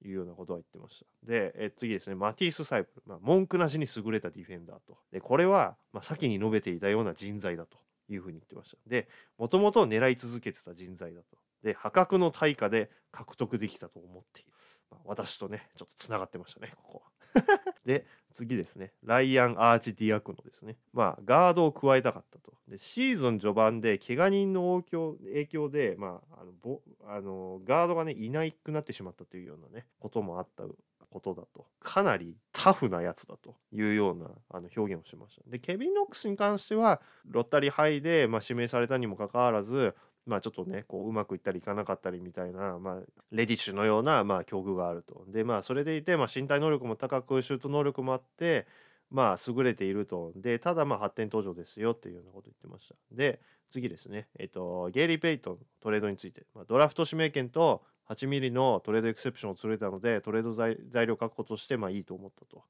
[0.03, 1.05] いうようなことは言ってました。
[1.23, 4.97] で、え次ですね、マティース・サイプル、まあ、文句なしに優れたディフェンダーと。
[5.11, 7.77] で、これは、まあ、先に述べていたような人材だと
[8.09, 8.77] いうふうに言ってました。
[8.87, 11.37] で、もともと狙い続けてた人材だと。
[11.65, 14.51] で破格の対価で獲得できたと思っている、
[14.91, 17.15] まあ、私とねちょっとつながってましたねここは。
[17.85, 18.93] で次ですね。
[19.03, 20.77] ライアン・アーチ・ディアクノですね。
[20.93, 22.53] まあガードを加えたかったと。
[22.67, 30.63] でシーズン序盤で怪我人の影響でまああのボあのガードがねいなくなってしまったというようなねこともあった
[31.09, 31.65] ことだと。
[31.79, 33.55] かなりタフなやつだと。
[33.71, 35.49] いうようなあの表現をしました。
[35.49, 39.95] でケビン・ノックスに関してはロッタリーハイで、まあ、指名されたにもかかわらず
[40.25, 42.95] まあちょっとねこううまくいったりいかなかったりみたいな、まあ、
[43.31, 45.25] レディッシュのような、まあ、境遇があると。
[45.27, 48.65] でまあそれでいて、まあ、身体能力も高くシュート能力もあって
[49.11, 50.31] まあ優れていると。
[50.35, 52.95] でただまあ発展途上ですよっていうようなこと言ってました。
[53.11, 62.63] で次ですね、えっと、ゲイリー・ペイトントレードについて、まあ、ドラフト指名権と8ミリのトレードエクセプションを連れたのでトレード材料確保としてまあいいと思ったと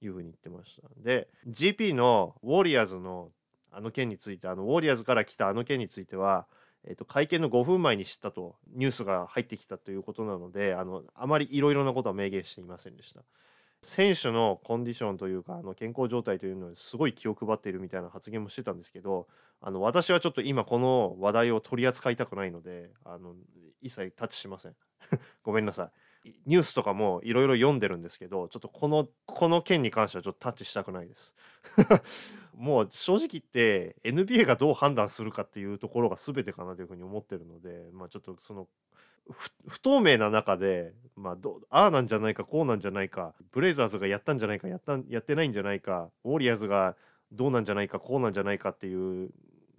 [0.00, 0.88] いうふうに言ってました。
[0.96, 3.30] で GP のウォリアーズの
[3.74, 6.46] あの件についてあのウォリアーズから来たあの件については
[6.84, 13.22] えー、と会見の5分前に知ったとニュースが入ってきたということなのであのあまりいろいろなことは明言していませんでした。
[13.84, 19.26] 選手のコンディションというかあの健康状態というのにすごい気を配っているみたいな発言もしてたんですけど
[19.60, 23.34] あの私はちょっと今この話題を取り扱いたくないのであの
[23.80, 24.76] 一切タッチしません
[25.42, 25.90] ごめんなさい
[26.46, 31.34] ニュースとかもいろいろ読んでるんですけどちょっとこのこの件に関してはちょっとタッチしたくないです。
[32.56, 38.68] もう正直言って NBA がどう判断するかっていうところが全てかなというふうに思ってるのでまあちょっとその
[39.68, 46.96] 不透明な中で、まあ、どああなんじゃないかこうなんじゃないかブレイザーズがやったんじゃないかやったやってないんじゃないかウォリアーズが
[47.30, 49.30] どうなんじゃないかこうなんじゃないかっていう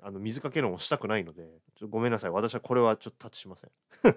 [0.01, 2.31] あの水かけ論をしたくないのでちょごめんなさい。
[2.31, 3.71] 私はこれはちょっとタッチしません。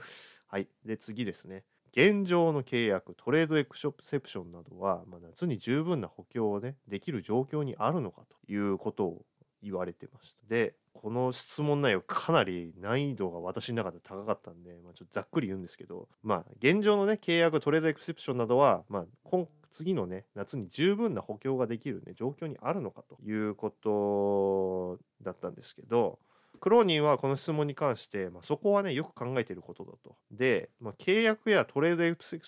[0.48, 0.68] はい。
[0.84, 1.64] で次ですね。
[1.96, 9.22] 現状の契約トレードエクセプションなどは、まあ、夏に十分な補強をねできる状況にあるのかということを
[9.62, 26.18] 言われてましたでこの質問内容かなり難易度が私の中で高かったんで、まあ、ちょっとざっくり言うんですけどまあ現状のね契約トレードエクセプションなどは、まあ、今次のね夏に十分な補強ができる、ね、状況にあるのかということだったんですけど
[26.56, 30.16] クローニンはこの質問に関して、まあ、そこはねよく考えていることだと。
[30.30, 32.38] で、まあ、契約やトレードエクセ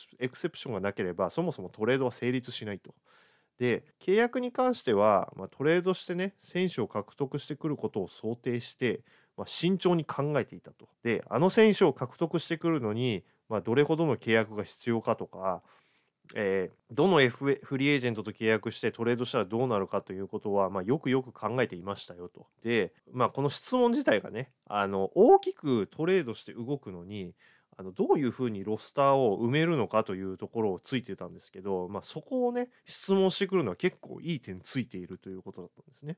[0.49, 2.95] プションがなければそもそもトレードは成立しないと。
[3.59, 9.03] で契約に関しては、まあ、トレードしてね選手を獲得してくることを想定して、
[9.37, 10.89] ま、慎重に考えていたと。
[11.03, 15.63] であの選手を獲得してくるのに、ま、どれほどの契約が必要かとか、
[16.35, 22.47] えー、どの F フリーエージェントと契約してトレードしたらどうなるかということは、まあ、よくよく考えていましたよと。
[22.63, 27.35] で、まあ、この質問自体がねあの大きくトレードして動くのに
[27.79, 36.17] あのどういうふうにロスターを埋めるのかというところをついてたんですけど、まあ、そこをね質問してくるのは結構いい点ついているということだったんですね。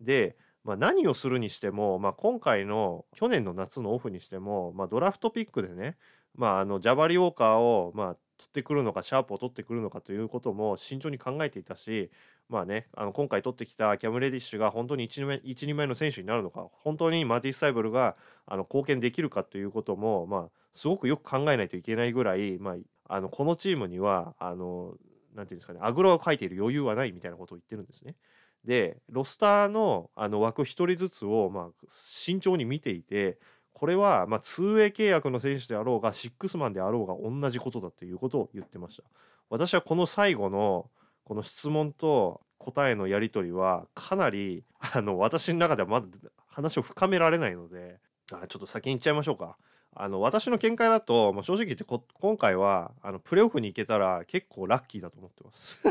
[0.00, 5.96] で、まあ、何をするにしても、まあ、今回の去年の夏のオフにしても、まあ、ドラフトピックでね、
[6.34, 12.10] まあ、あのジャバリ・ウォーカーを、まあ、取ってくるのかシャープを取ってくるのかということも慎重に考えていたし
[12.48, 22.72] まあねあの今回取ってきたキャム・レディッシュが本当に1人前の選手になるのか本当にマティス・サイブルがあの貢献できるかということもまあすごくよく考えないといけないぐらい、ま
[23.08, 24.94] あ、あのこのチームにはあの
[25.34, 28.16] なていうんですかねあぐらをかいている余裕はないみたいなことを言ってるんですね。
[28.64, 33.38] でロスターのあの枠1人ずつをまあ慎重に見ていて
[33.82, 39.02] これはまあ 2way 契約の選手であろうがシックスマンであろうが同じことだということを言ってました。
[39.50, 40.88] 私はこの最後の
[41.24, 44.62] この質問と答えのやり取りはかなり
[44.94, 46.06] あの私の中ではまだ
[46.46, 47.98] 話を深められないので
[48.32, 49.56] あちょっと先に言っちゃいましょうか。
[49.96, 55.82] あの私の見解だと、まあ、正直言って今回はあのプレーオフに行けたら結構ラッキーだと思ってます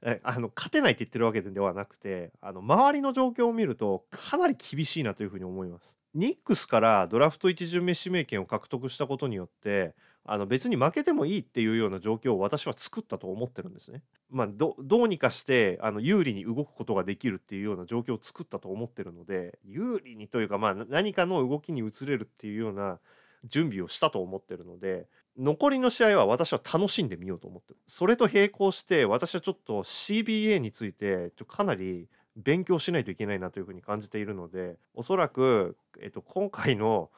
[0.24, 5.99] あの勝てないって言ってるわけではなくてあの周りの状況を見るとかなり厳しいなというふうに思います。
[6.14, 9.94] ニックスからドラフト1巡目指名権を獲得したことによって
[10.24, 14.02] あの別に負けてもいいっていうような状況を私は作ったと思ってるんですね。
[14.30, 22.98] まあ、どうにかしてあの有利に動くことができるっていうような状況を作ったと思ってるので有利にというか、まあ、何かの動きに移れるっていうような
[23.44, 25.06] 準備をしたと思ってるので
[25.38, 37.10] 残りの試合は私は楽しんでみようと思ってるそれと並行して私はちょっと CBA についてちょかなり勉強しないといけないなというふうに感じているのでおそらく、えっと、今回の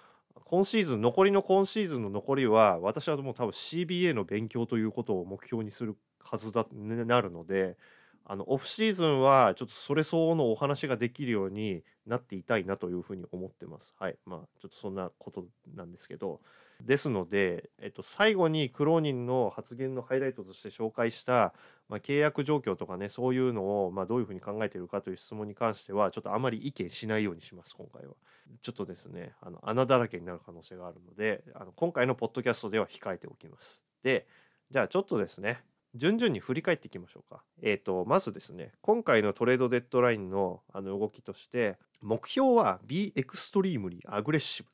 [0.45, 7.77] 今シーズン残りの今シーズンの残りは私はもう多分 CBA の勉強ということを目標にするはずだなるので
[8.25, 13.95] あのオフシーズンはちょっとそれ相応のお話ができるようになっていたいなというふうに思ってます。
[13.99, 15.45] はいまあちょっとそんなこと
[15.75, 16.41] なんですけど
[16.85, 21.55] ですので、えっと、最後にクローニンの発言のハイライトとして紹介した、
[21.89, 28.15] まあ、契約状況とかねそういうのを、まあ、どういうふうに考えているかという質問に関してはちょっとあまり意見しないようにします今回は。
[28.61, 33.85] ちょっとですねあの穴だらけになる可能性があるのであの今回のポッドキャストでは控えておきます。
[34.03, 34.27] で
[34.71, 35.63] じゃあちょっとですね
[35.95, 37.43] 順々に振り返っていきましょうか。
[37.61, 44.71] えーと、まずですね今回のトレードデッドラインのあの動きとして目標は Be Extremely Aggressive だ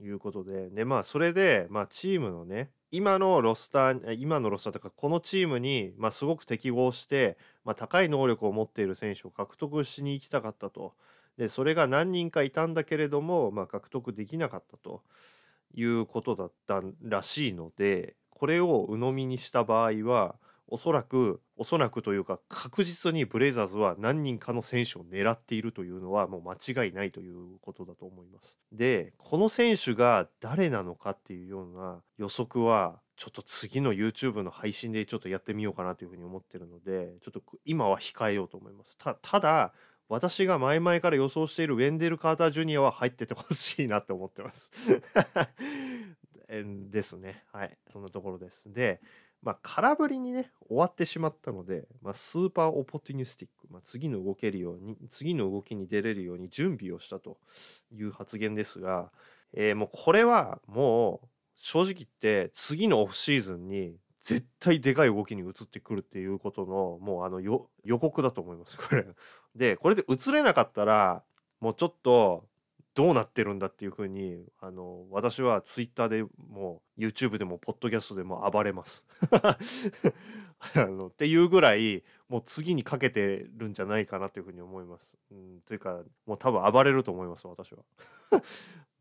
[0.00, 0.70] いうことで。
[0.70, 10.94] でまあそれで、まあ、チームのね今のロスター今のロスターとかこのチームに、まあ、すごく適合して、まあ、高い能力を持っている選手を獲得しに行きたかったと。
[11.38, 15.02] でそれが何人かいたんだけれども、まあ、獲得できなかったと
[15.74, 20.36] いうことだったらしいのでこれを鵜呑みにした場合は
[20.72, 28.58] おそらくおそらくというか確実にブレイザーズは何人かの選手を狙っているというのはもう間違いないということだと思います。
[28.72, 38.96] でこの選手が誰なのかっていうような予測はちょっと次の YouTube の配信でちょっとやってみようかなというふうに思ってるのでちょっと今は控えようと思います。
[38.96, 39.74] ただ
[40.08, 45.02] 私が前々から予想しているウェンデル・カーター・ジュニアは入っててほしいなって思ってます
[46.90, 47.44] ですね。
[47.52, 47.78] はい。
[47.88, 48.70] そんなところです。
[48.72, 49.00] で、
[49.42, 57.38] まあ、空振りにね、終わってしまったので、まあ、スーパーオポティニスティック、まあ、次の動けるように、次の動きに出れるように準備をしたと
[57.92, 59.10] いう発言ですが、
[59.54, 69.04] えー、もうこれはもう正直言って次のオフシーズンに絶対でかい動きに移ってくるっていうことのもうあの予告だと思いますこれ。
[69.54, 71.22] でこれで移れなかったら
[71.60, 72.46] もうちょっと
[72.94, 79.06] どうなってるんだっていうふうにあの私はツイッターでも YouTube でもポッドキャストでも暴れます
[80.76, 85.18] あのっていうぐらいもう次にかけてるんじゃないかなというふうに思います。
[85.30, 87.80] うん、というかもう多分暴れると思います私は。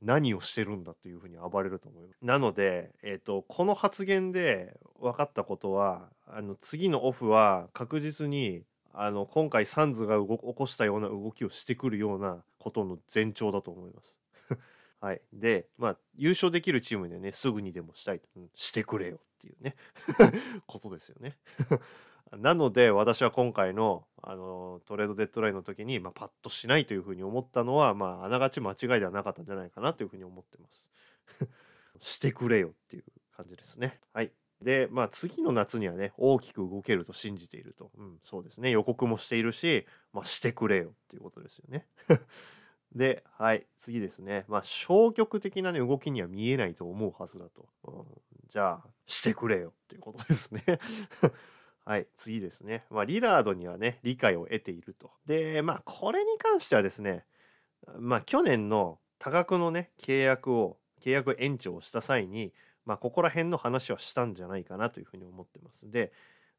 [0.02, 2.18] 何をしてるんだというふうに暴れると思います。
[2.26, 10.26] なので、えーと、この発言で分かったことはあの次のオフは確実にあの今回サンズが起
[10.56, 14.16] こしたような動きをしてくるようなことの前兆だと思います。
[15.02, 19.76] はい、で、まあ、優勝できるチームでね、すぐにでもしたい、うん、してくれよっていうね
[20.68, 21.40] ことですよね
[22.38, 30.92] なので、私は今回の、あのトレードデッドラインの時に、まあ、パッとしないというふうに思ったのは、まあ、あながち間違いではなかったんじゃないかなというふうに思ってます。
[32.00, 33.04] してくれよっていう
[33.36, 34.00] 感じですね。
[34.14, 34.32] はい。
[34.62, 37.92] で、まあ、次の夏にはね、大きく動けると信じていると。
[37.98, 38.70] うん、そうですね。
[38.70, 41.88] 予告もしているし、まあ、してくれよっていうことですよね。
[42.96, 44.46] で、はい、次ですね。
[44.48, 47.70] まあ、消極的な、ね、動きには見えないと思うはずだと。
[47.86, 48.06] うん、
[48.50, 50.64] じゃあ、してくれよっていうことですね。
[51.84, 52.86] はい、次ですね。
[52.92, 55.12] まあ、リラードにはね、理解を得ていると。
[55.26, 57.26] で、まあ、これに関してはですね、
[57.98, 62.54] まあ、去年の多額のね、契約を、契約延長をした際に、
[62.86, 65.90] まあ、ここら辺の話はしたんじゃないかなというふうに思ってます。
[65.92, 66.12] で、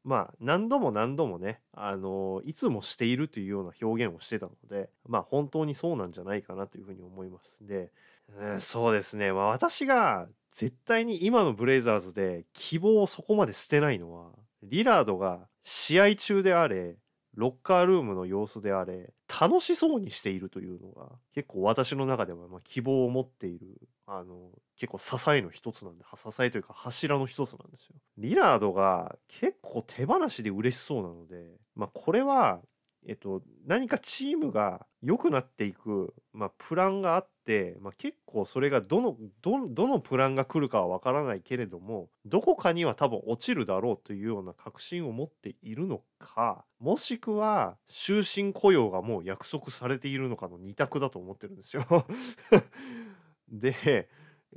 [0.03, 7.65] まあ何度も何度もね、あのいつもしているというような表現をしてたのでまあ本当にそうなんじゃないかなというふうに思います。
[7.65, 7.91] で、
[8.37, 14.31] うん、そうですね、まあ、私が絶対に今のブレイザーズで希望をそこまで捨てないのは
[14.63, 16.97] リラードが試合中であれ
[17.35, 24.51] ロッカールームの様子であれ楽しそうにしているというのが結構私の中ではま希望を持っているあの
[24.83, 27.95] 結構支えの一つなんで支えというか柱の一つなんですよ。
[28.17, 32.59] リラードが結構手放しで嬉しそうなので、まあ、これは
[33.05, 51.85] えっと、何かチームが良くなっていく、まあ、プランがあって、まあ、結構それがどのどのプランが来るかは分からないけれどもどこかには多分落ちるだろうというような確信を持っているのかもしくは終身雇用がもう約束されているのかの2択だと思ってるんですよ
[53.51, 54.07] で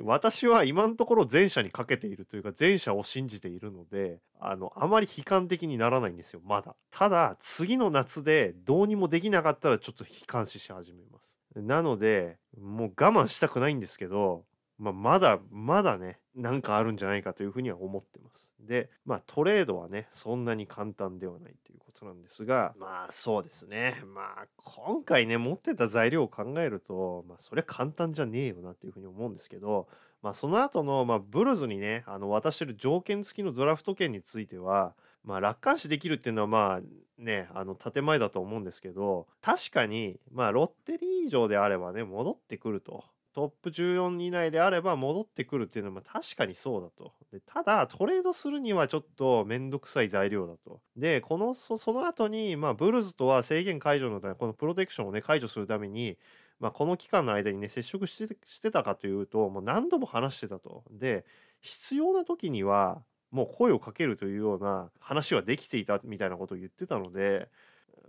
[0.02, 6.74] 私は今のところ前者にかけているというか前者を信じているのであのあまり悲観的にならないんですよまだ。
[6.90, 11.38] ただ次の夏でどうにもできなかったらちょっと悲観視し始めます。
[11.54, 14.44] なのでもう我慢したくないんですけど
[14.78, 18.50] まあ、まだまだねなんかあるんじゃないかというふうには思ってます。
[18.60, 21.54] でまあトレードはねそんなに簡単ではない。
[21.96, 29.88] ことなんですがまあそうですねまあ今回ね持ってた材料を考えるとまあそれは簡単じゃねえよなっていうふうに思うんですけど
[30.22, 43.04] まあその後のまあブルズにねあの渡してる条件付きのドラフト権についてはまあ楽観視できるっていうのはまあねあの建前だと思うんですけど確かにまあロッテリー以上であればね戻ってくると。
[43.36, 47.12] トップ14以内であれば戻ってくるっていうのは確かにそうだと。
[47.30, 50.80] でただトレードするにはちょっと面倒くさい材料だと。
[50.96, 56.16] でこのそその後にまあブルーズとは制限解除のためこのプロテクションをね解除するために
[56.60, 60.84] まあ、この期間の間にね接触してしてたかというともう何度も話してたと。
[60.90, 61.26] で
[61.60, 67.50] 必要な時にはもう声をかけるというような話はできていたみたいなことを言ってたので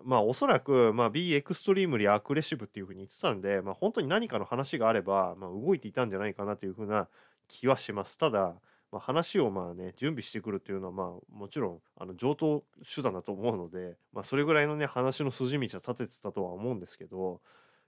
[0.04, 7.08] まあおそらく、まあ、B エクストリームリーアグレッシブっていうふうに言ってたんで、まあ、本当に何かの話があれば、まあ、動いていたんじゃないかなというふうな
[7.48, 8.18] 気はします。
[8.18, 8.56] ただ、
[8.92, 12.64] まあ、話をまあね準備してくるっていうのはまあもちろんあの上等
[12.96, 17.42] 手段だと思うので、まあ、それぐらいのね話の筋道は立ててたとは思うんですけど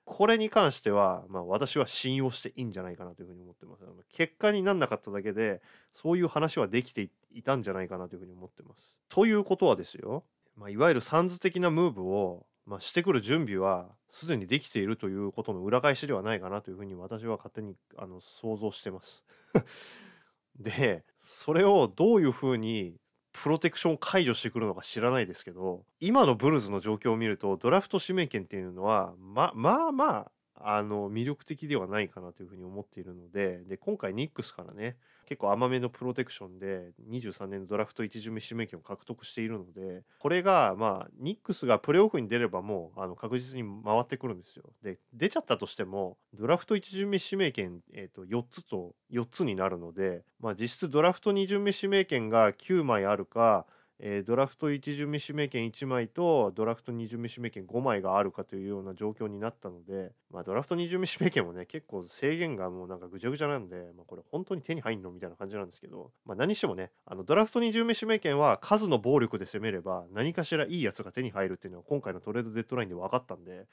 [0.09, 3.83] これに関しては、まあ、私は信用していいんじゃないかなというふうに思ってます。
[3.83, 5.61] あの結果になんなかっただけで
[5.93, 8.97] そういう話はできていたんじゃないかなというふうに思ってます。
[9.07, 10.23] ということはですよ
[10.59, 19.23] まあ、いわゆるサンズ的なムーブを、まあ、してくる準備はすでにできているということの裏返しではないかなというふうに私は勝手にあの想像してます。
[20.59, 22.99] でそれをどういうふうに
[23.31, 34.97] プロテクション解除してくるのか知らないですけど今のブルーズの状況を見るとドラフト指名権っていうのはままあまああの魅力的ではないかなというふうに思っているのでで今回ニックスからね
[35.29, 44.63] 結構甘めのプロテクションで23年のドラフト1巡目指名権を獲得しているのでこれがまあニックスがプレーオフに出ればもうあの確実に回ってくるんですよ。
[44.81, 53.67] で出ちゃったとしてもドラフト1巡目指名権、えー、と4つと4つになるので、まあ、実質ドラフト2巡目指名権が9枚あるか
[53.99, 73.67] えードラフト1巡目指名権1枚とドラフト2巡目指名権5枚があるかというような状況になったので、まあ、ドラフト2巡目指名権もね結構制限がもうなんかぐちゃぐちゃなんで、まあ、これ本当に手に入んのみたいな感じなんですけど、まあ、何してもねあのドラフト2巡目指名権は数の暴力で攻めれば何かしらいいやつが手に入るっていうのは今回のトレードデッドラインで分かったんで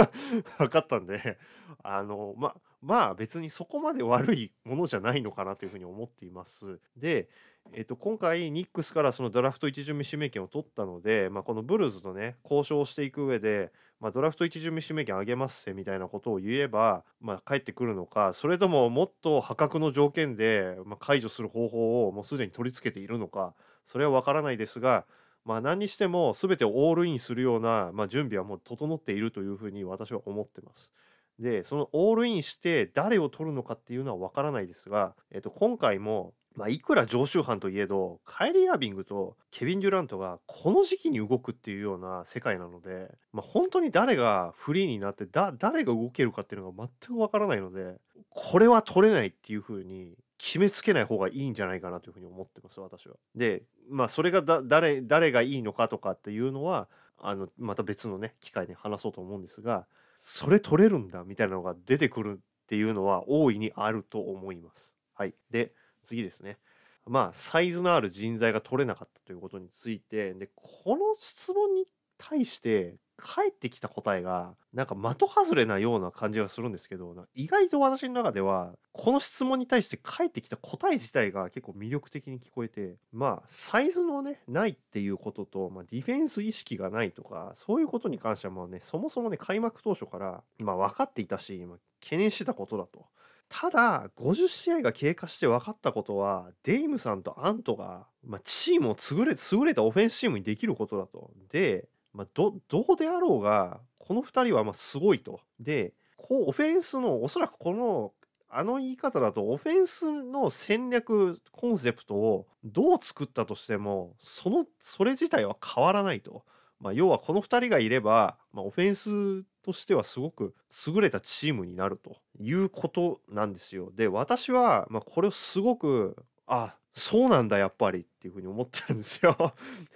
[0.58, 1.38] 分かったんで
[1.82, 6.80] あのままあ別にそこまで悪いものじゃないのかなというふうに思っています。
[6.96, 7.28] で、
[7.72, 23.54] えっと、今回ニックスからそのドラフト1巡目指名権を取ったので、まあ、このブルーズとね交渉していく上で、まあ、ドラフト1巡目指名権あげますせみたいなことを言えば、まあ、帰ってくるのかそれとももっと破格の条件で、まあ、解除する方法をもうすでに取り付けているのか
[23.84, 25.04] それは分からないですが、
[25.44, 30.92] まあ、何にしても全てオールインするような、まあ、準備はもう整っているというふうに私は思ってます。
[31.38, 47.96] でそのオールインして誰を取るのかっていうのは分からないですが、えっと、今回も、まあ、いくら常習犯といえどカイリー・アービングとケビン・デュラントがこの時期に動くっていうような世界なので、まあ、本当に誰がフリーになってだ誰が動けるかっていうのが全く分からないので
[48.30, 53.14] これは取れないっていうふうに決めつけない方がいいんじゃないかなというふうに思ってます私は。
[53.34, 56.88] でまあそれがだ誰誰がいいのかとかっていうのは
[57.18, 59.86] あのまた別のね機会で話そうと思うんですが
[60.16, 64.94] それ取れるんだみたいなのが出てくるっていうのは大いにあると思います。
[65.14, 65.34] はい。
[65.50, 65.72] で、
[66.10, 66.58] 次ですね。
[67.06, 71.86] まあ、サイズのある人材が取れなかったということについて、で、この質問に
[72.18, 93.06] 対して返ってきた答えが、なんか的外れなような感じがするんですけど、意外と私の中では、この質問に対して返ってきた答え自体が結構魅力的に聞こえて、まあ、サイズのね、ないっていうことと、まあ、ディフェンス意識がないとか、そういうことに関してはもうね、そもそもね、開幕当初から、まあ、分かっていたし、まあ、懸念してたことだと。
[93.50, 101.32] ただ50試合が経過して分かったことはデイムさんとアントが、まあ、チームを優れ優れたオフェンスチームにできることだと。
[101.50, 105.40] で、まあ、どどうであろうがこの2人はまあすごいと。
[105.58, 108.12] でこうオフェンスのおそらくこの
[108.48, 116.44] あの言い方だとオフェンスの戦略コンセプトをどう作ったとしてもそのそれ自体は変わらないと。
[116.78, 120.54] まあ、要はこの2人がいれば、まあ、オフェンスとしてはすごく
[120.86, 123.92] 優れたチームになるということなんですよ。
[123.94, 126.16] で私は、まあ、これをすごく
[126.46, 129.36] あそうなんだやっぱりっていうふうに思ったんですよ。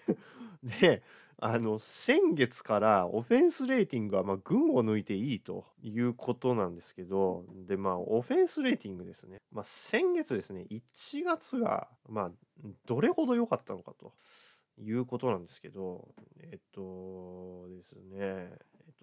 [0.81, 1.03] で
[1.39, 12.31] あの先月からオフェンスレーティングはま群を抜いていいということなんですけどでまあオフェンスレーティングですね、まあ、先月ですね1月がまあ
[12.87, 14.15] どれほど良かったのかと
[14.79, 16.09] いうことなんですけど
[16.41, 18.51] えっとですね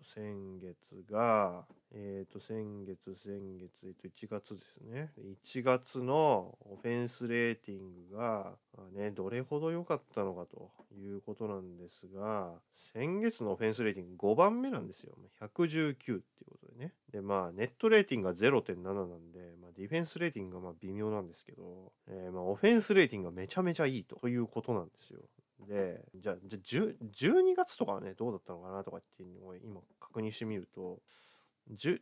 [0.01, 0.75] と先月
[1.11, 5.11] がえっと先月先月えっと1月ですね。
[5.45, 15.13] 1月のオフェンスレーティングがまあねどれほど良かったのかということなんですが先月のオフェンスレーティング5番目なんですよ。
[15.39, 16.93] 119っていうことでね。
[17.11, 25.19] でまあネットレーティングが0.7なんで、まあ、ディフェンスレーティングがまあ微妙なんですけど、えーまあオフェンスレーティングがめちゃめちゃいいということなんですよ。
[25.67, 30.99] でじゃあじゃあ12月とかはねどうだったのかなとかっていうのを今確認してみると
[31.69, 31.99] 12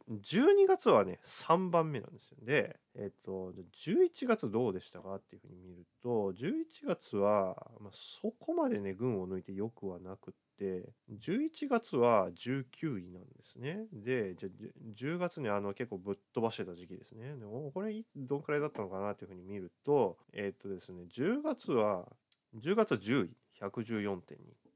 [0.67, 2.37] 月はね3番目なんですよ。
[2.41, 13.85] でえっ、とじゃ11月どうでしたかっていうふうに見ると11月は、まあ、そこまでね群を抜いてよくはなくって11月は19位なんですね。
[13.93, 17.35] でじゃあ10月にあの結構ぶっ飛ばしてた時期ですね。
[17.35, 22.07] でおこれどんくらいだったのかなっていうふうに見るとえっ、とですね10月は
[22.55, 23.29] 10月は10位。
[23.61, 24.19] 114.2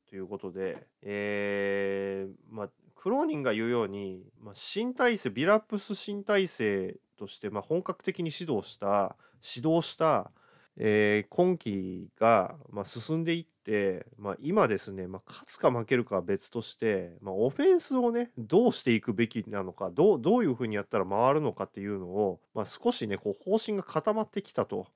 [0.10, 10.32] ということで、えーまあ、クローニンが言うように、まあ、新体制ビラプス新体制として、まあ、本格的に指導した指導した、
[10.78, 24.88] えー今期が、まあ、進んでいって、まあ、今ですね、まあ、勝つか負けるかは別として、まあ、オフェンスをねどうしていくべきなのかどうどういうふうにやったら回るのかっていうのを、まあ、少しねこう方針が固まってきたと。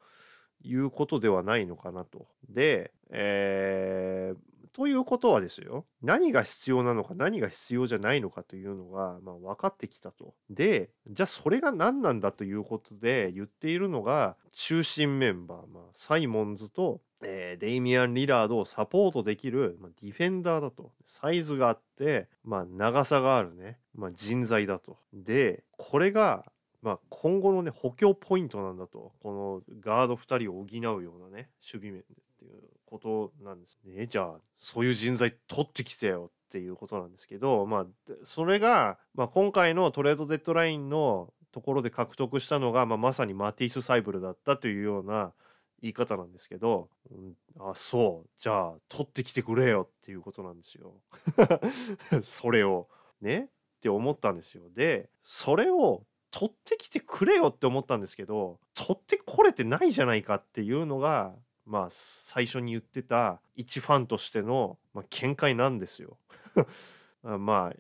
[0.62, 2.28] いうことではないのかなと。
[2.49, 4.38] で、えー
[4.78, 10.36] ということはですよ何が必要なのか何が必要じゃないのかというのが、まあ、分かってきたと。
[10.51, 20.91] でじゃあそれが何なんだということで言っているのが中心メンバー、まあ、サイモンズと、えーデイミアン・リラードをサポートできる、まあ、ディフェンダーだと。
[21.05, 24.99] サイズがあって、まあ、長さがあるね、まあ、人材だと。
[25.12, 26.45] でこれが
[26.82, 29.13] まあ、今後のね補強ポイントなんだと。
[29.21, 32.03] このガード2人を補うようなね守備面でっ
[32.39, 33.80] ていうことなんです。
[33.86, 37.86] ねじゃあそういう人材取ってきてよっていうことなんですけどまあ
[38.23, 45.34] それが、まあ、今回のトレードデッドラインのところで獲得したのが、まあ、まさにマティス・サイブルだったというような
[45.82, 48.30] 言い方なんですけど、うん、あそう。
[48.38, 50.93] じゃあ取ってきてくれよっていうことなんですよ。
[52.21, 52.88] それを。
[53.21, 53.49] ね？
[53.78, 54.63] って思ったんですよ。
[54.75, 61.34] でそれを取ってきてくれよって思ったんですけど取ってこれてないじゃないかっていうのが
[61.65, 66.17] まあ最初に言ってた一ファンとしての、まあ、見解なんですよ。
[67.23, 67.73] まあ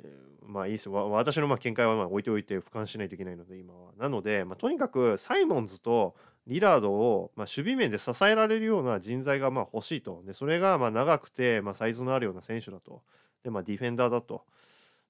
[0.45, 3.91] まあいいですわ私のまあ見解はまあ置いておいて俯瞰しないといけないので今は。
[3.97, 6.15] なので、まあ、とにかくサイモンズと
[6.47, 10.23] リラードを、まあ、守備面で支えられるような人材がまあ欲しいと。
[10.25, 13.01] でそれがまあ長くて、まあ、サイズのあるような選手だと。
[13.43, 14.43] で、まあ、ディフェンダーだと。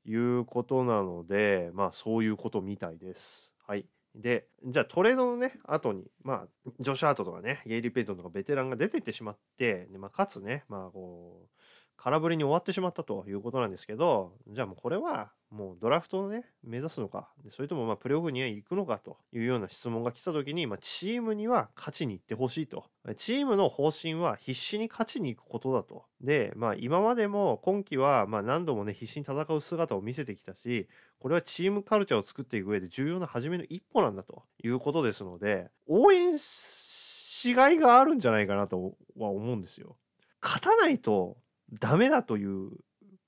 [0.08, 3.56] いうことなのでまあそういうことみたいです。
[3.68, 3.86] はい。
[4.16, 11.57] でじゃあトレードのね後にまあジョシュ・アートとかねゲイリー・ペイトンとかベテランが出てってしまってで、まあ、かつねまあこう
[11.98, 22.86] 空振りに終わってしまったということなんですけどじゃあもうこれはもうドラフトをね目指すのかそれともまプレーオフには行くのかというような質問が来た時に、まあ、チームには勝ちに行ってほしいと
[23.16, 30.88] チームの方針は必死に勝ちに行くことだとでまあ今までも今季はま何度もね必死に戦う姿を見せてきたし
[31.20, 39.96] これはチームカルチャーを作っていく上で重要な初めの一歩なんだということですので応援しがいがあるんじゃないかなとは思うんですよ。
[40.42, 41.38] 勝たないと
[41.74, 42.72] ダメだという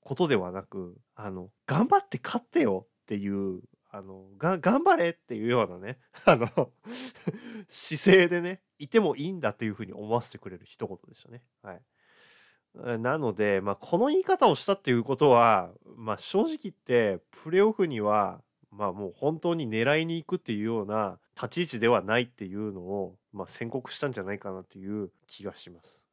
[0.00, 3.60] ことではなくあの頑張って勝ってよっていう
[3.90, 6.72] あのが頑張れっていうようなね あの
[7.66, 11.42] 姿勢でねいてもいいんだというふうに思わせてくれる一言でしたね。
[11.62, 11.82] はい
[12.74, 26.09] なので、まあ、この言い方をしたっていうことは、まあ、正直言ってプレーオフには、まあ、もう本当に狙いに行くっていうような立ち位置ではないっていうのを、まあ、宣告したんじゃないかなという気がします。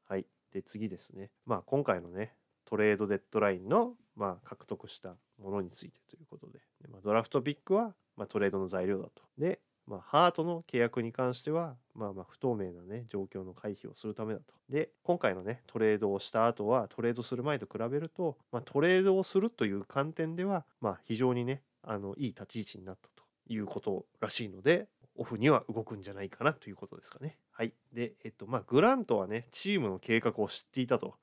[0.57, 2.33] で次ですね、まあ、今回のね
[2.65, 9.23] トレードデッドラインの、まあ、獲得したものについてということでで、まあ、ドラフトピックは、まあ、トレードの材料だと。
[9.37, 14.53] でまあ、ハートの契約に関しては、まあまあ不透明なね、状況の回避をするためだと。
[14.69, 27.37] で、今回のね、トレードをした後は、トレードする前と比べると、まあ、トレードをするという観点では、まあ非常にね、あの、いい立ち位置になったということらしいので、オフには動くんじゃないかなということですかね。
[27.57, 27.73] はい。
[27.91, 31.15] で、えっと、まあ、グラントはね、チームの計画を知っていたと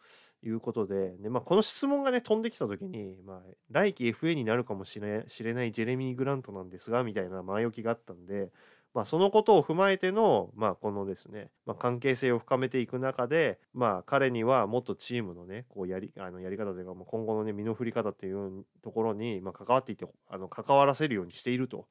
[0.43, 8.51] いうことで、でまあ、この質問がね、飛んできた時に、まあ、来季 FA になるかもしれ知れないジェレミー・グラントなんですが、みたいな前置きがあったんで、
[8.95, 21.87] まあ、そのことを踏まえての、まあ、このですね、まあ、関係性を深めていく中で、まあ、彼にはもっとチームのねこうやりあのやり方というか、まあ、今後のね身の振り方っていうところに、まあ、関わっていてあの関わらせるようにしていると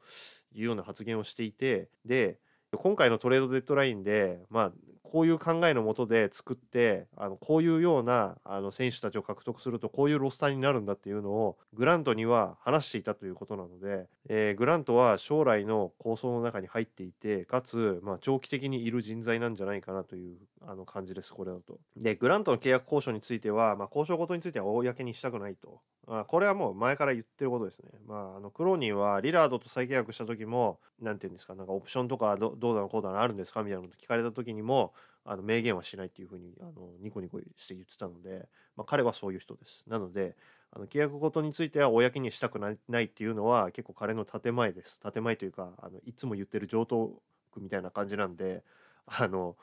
[0.54, 2.40] いうような発言をしていてで
[2.78, 4.72] 今回のトレードデッドラインで、まあ、
[5.14, 21.80] こういう考えのもとで作ってあのこういうようなあの選手たちを獲得するとこういうロスターになるんだっていうのをグラントには話していたということなので、えー、グラントは将来の構想の中に入っていてかつ、まあ、長期的にいる人材なんじゃないかなというあの感じですこれだと。
[21.96, 25.80] でグラントの契約交渉については、まあ、交渉ごとについては公にしたくないと。
[26.08, 27.90] あこれはもう前から言ってることですね。
[28.06, 34.94] まあ、あのクローニーはリラードと再契約した時も何て言うんですかなんかオプションとかどどうだのこうだのあるんですかみたいなこと聞かれた時にも
[35.24, 39.86] あの明言はしないっていうふうにあのニコニコして言ってたので、まあ、彼はそういう人です。
[39.88, 40.36] なので
[40.72, 45.00] あの契約ごとについては公にしたくないっていうのは結構彼の建前です。
[45.00, 47.14] 建前というかあのいつも言ってる上等
[47.52, 48.64] 句みたいな感じなんで
[49.06, 49.56] あの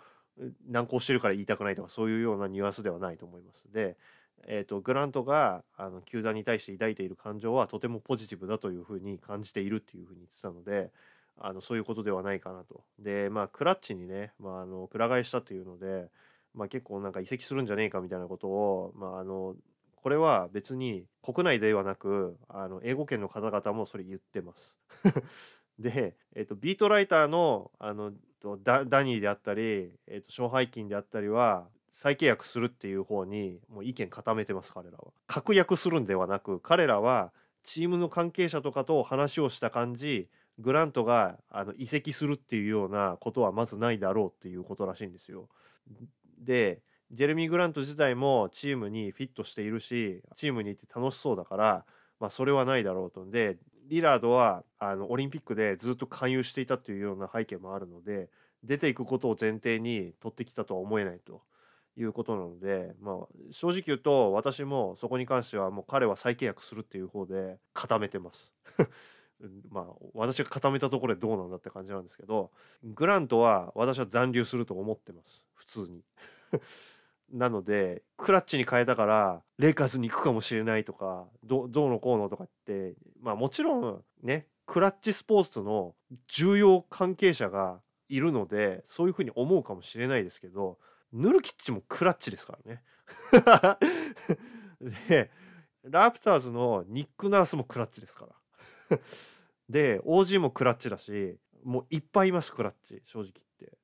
[0.68, 3.70] 難航してるから言いたくないとかそういうようなニュアンスではないと思います。
[3.72, 3.96] で
[4.46, 10.90] えーと、グラントがあの球団に対して抱いている感情はとてもポジティブだというふうに感じているっていうふうに言ってたので
[11.38, 12.82] あのそういうことではないかなと。
[12.98, 16.08] でまあクラッチにね、まあ、あのくら替えしたっていうので、
[16.54, 19.54] まあ、結構なんか移籍するんじゃねえかみたいなことを、まあ、あの
[19.96, 24.78] これは別に国内ではなくあの英語圏の方々もそれ言ってます。
[25.78, 28.12] で、えーと、ビートライターのあの
[28.62, 35.12] ダダニーであったり、えーと、勝敗金であったりは再契約するっていう方にもう意見固めてます彼らは。
[35.26, 37.32] 確約するんではなく彼らは
[37.62, 40.28] チームの関係者とかと話をした感じ
[40.58, 45.48] グラントがあの移籍するっていうようなことはまずないだろうっていうことらしいんですよ。
[46.38, 51.84] でジェレミー・グラント自体もチームにフィットしているしチームにいて楽しそうだから、
[52.20, 53.30] まあ、それはないだろうとん。
[53.30, 58.28] でリラードはあのオリンピックでずっと勧誘していたというような背景もあるので
[58.62, 61.42] 出ていくことを前提に取ってきたとは思えないと。
[61.96, 63.16] いうことなので、まあ、
[63.50, 68.54] 正直言うと私もそこに関してはもう彼は再契約するっていう方で固めてます。
[69.70, 72.50] まあ私が固めたところでどうなんだって感じなんですけど
[72.84, 76.02] グラントは私は残留すると思ってます普通に。
[77.30, 85.94] なのでクラッチに変えたからレイカーズに行くかもしれないとかどどうのこうのとかってまあもちろんねクラッチスポーツの
[86.26, 90.78] 重要関係者がいるのでそういうふうに思うかもしれないですけど
[91.12, 92.82] ヌルキッチもクラッチですからね。
[95.08, 95.30] で
[95.84, 98.26] ラプターズのニック・ナースもクラッチですか
[98.90, 98.98] ら。
[99.68, 103.78] で OG もクラッチだしもういっぱいいますクラッチ正直言って。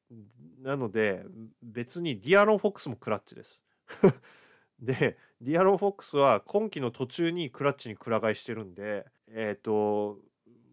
[0.63, 1.25] なので
[1.63, 3.63] 別にディアロン・フォックスもクラッチです。
[4.79, 10.19] でディアロン・フォックスは今季の途中にクラッチにくら替えしてるんでえっ、ー、と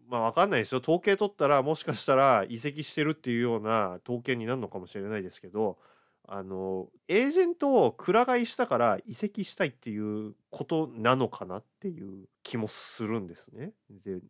[0.08, 5.78] まあ分かんないですよ統計取ったらもしかしたら移籍してるっていうような統計になるのかもしれないですけど
[6.26, 13.72] あのエージェントをくら替えしたから移籍したいっていうことなのかなっていう気もするんですね。
[13.90, 14.20] で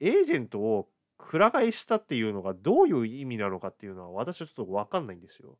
[0.00, 0.88] エージェントを
[1.18, 5.58] くら替えしたっていうのがどういう意味なのかっていうのは私はちょっと分かんないんですよ。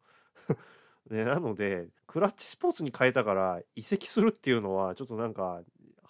[1.11, 5.63] で なのでクラッチスポーツに変えたから移籍するっていうのはちょっとなんか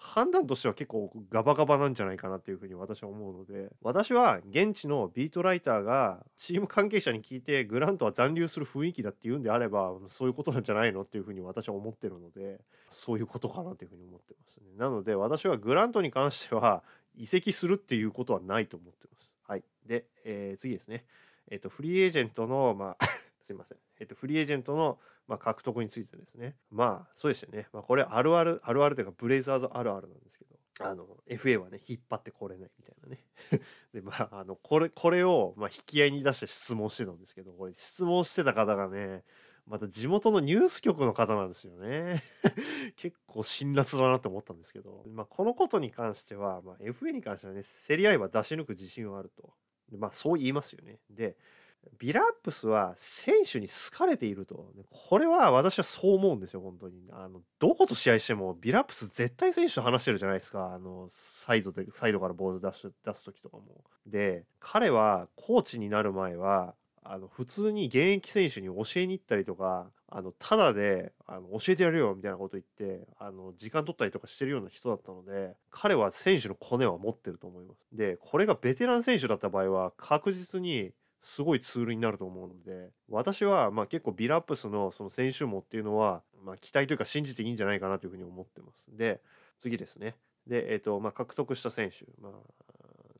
[0.02, 14.70] 判断としては結構ガバガバなんじゃないかなっていうふうに私は思うので私は現地のビートライターがチーム関係者に聞いてグラントは残留する雰囲気だっていうんであればそういうことなんじゃないのっていうふうに私は思ってるのでそういうことかなというふうに思ってますね。
[14.78, 16.82] なので私はグラントに関しては
[17.14, 19.34] 移籍するっていうことはないと思ってます。
[19.46, 19.64] はい。
[19.86, 21.04] で、えー、次ですね。
[21.50, 23.06] えっ、ー、とフリーエージェントのまあ
[23.50, 23.78] すいません。
[23.98, 24.98] えっ、とフリーエージェントの
[25.30, 26.56] まあ、獲得についてですね。
[26.72, 33.24] まあそうですよね、まあ、これあるあるあるあるというかブレイザーズあるあるなんですけどあの FA はね引っ張ってこれないみたいなね。
[33.94, 39.22] でまああのこれこれを、まあ、引き合いに出して質問してたんですけどこれ質問してた方がね
[39.68, 42.24] また地元のニュース局の方なんですよね。
[42.96, 49.54] 結構辛辣だなって思ったんですけど、まあ、このことに関しては、まあ、FA に関してはね競り合いは出し抜く自信はあると。
[49.96, 50.98] まあそう言いますよね。
[51.08, 51.36] で
[51.98, 54.72] ビラップスは選手に好かれていると。
[54.90, 57.08] これは私はそう思うんですよ、本当に。
[57.12, 60.72] あの、どこと試合しても、ビラップス絶対選手と話してるじゃないですか。
[60.72, 63.84] あの、サイドで、サイドからボール出す、出す時とかも。
[64.06, 77.86] で、彼はコーチになる前は、あの、普通に現役選手に教えに行ったりとか、あの、ただで、あの、教えてやるよ、みたいなこと言って、あの、時間取ったりとかしてるような人だったので、彼は選手のコネは持ってると思います。
[77.92, 88.86] で、これがベテラン選手だった場合は、確実に、すごいツールになると思うので私はまあ結構ビラップスのその選手網っていうのはまあ期待というか信じていいんじゃないかなというふうに思ってます。
[88.88, 89.20] で
[89.58, 90.16] 次ですね。
[90.46, 92.32] で、えっ、ー、とまあ、獲得した選手、まあ、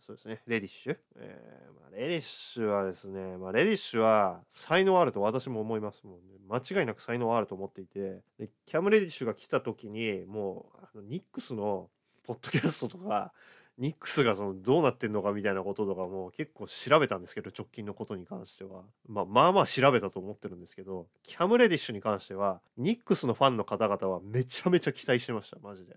[0.01, 0.97] そうですね、レディッシュ。
[1.17, 6.05] えーまあ、レディッシュはですね、まあ、レディッシュは才能あると私も思います。
[6.07, 11.89] もう、ね、間違いなく才能あると思っていて、でキャム・レディッシュが来た時に、もうあのニックスの
[12.25, 13.33] ポッドキャストとか、
[13.81, 25.97] ニックスがそのどうなってんのかみたいなこととかも結構調べたんですけど直近のことに関しては、まあ、まあまあ調べたと思ってるんですけどキャム・レディッシュに関してはニックスのファンの方々はめちゃめちゃ期待してましたマジで。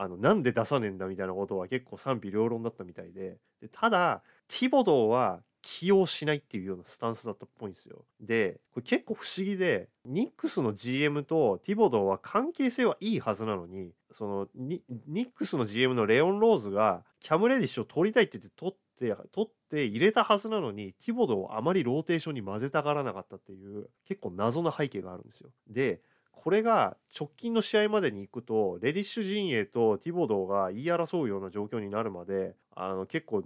[0.00, 5.40] あのなんで出さねえんだみたいなことは結構賛否両論だったみたいででただティボドーは
[5.70, 8.06] 起用しないっていうようなスタンスだったっぽいんですよ。
[8.22, 14.82] でこれ結構不思議でニックスの GM とティボドーは関係性はいいはずなのにそのニ
[15.26, 25.50] ックスの GM のレオン・ローズがキャム・レディッシュを取りたいって言って取って取って入れたはずなのにティボドをあまりローテーションに混ぜたがらなかったっていう結構謎な背景があるんですよ。
[25.68, 26.00] で
[26.32, 33.42] これが直近の試合までに行くとレディッシュ陣営とティボドーが言い争うような状況になるまであの結構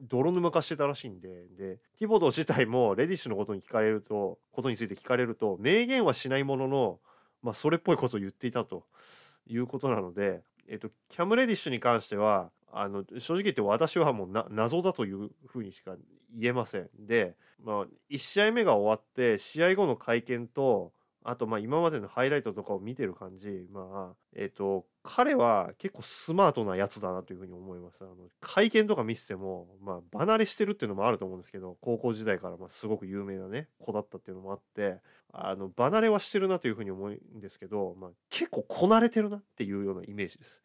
[0.00, 6.98] 泥沼化してたらしいんででティボド自体もレディッシュのことに聞かれるとことについて聞かれると明言はしないものの、
[7.42, 8.84] まあ、それっぽいことを言っていたと
[9.46, 15.94] いうことなので、えっと、キャム・レディッシュに関してはあの正直言って私はもうな謎だというふうにしか
[16.34, 16.88] 言えません。
[16.98, 20.92] で、まあ、1試合目が終わって試合後の会見と
[21.24, 28.02] あとまあ今までのハイライトとかを見てる感じまあえっ、ー、と彼は結構スマートなやつだなというふうに思います。
[28.02, 35.00] あの会見とか見ててもまあ離れしてるっていうのもあると思うんですけど高校時代からまあすごく有名なね子だったっていうのもあって
[35.32, 40.62] あの離れはしてるなというふうに思うんですけど、まあ、結構こなれてるなっていうようなイメージです。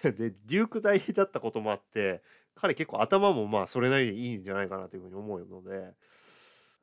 [0.02, 2.22] でデューク大だったこともあって
[2.54, 5.92] 彼結構頭もまあそれなりにいいんじゃないかなというふうに思うので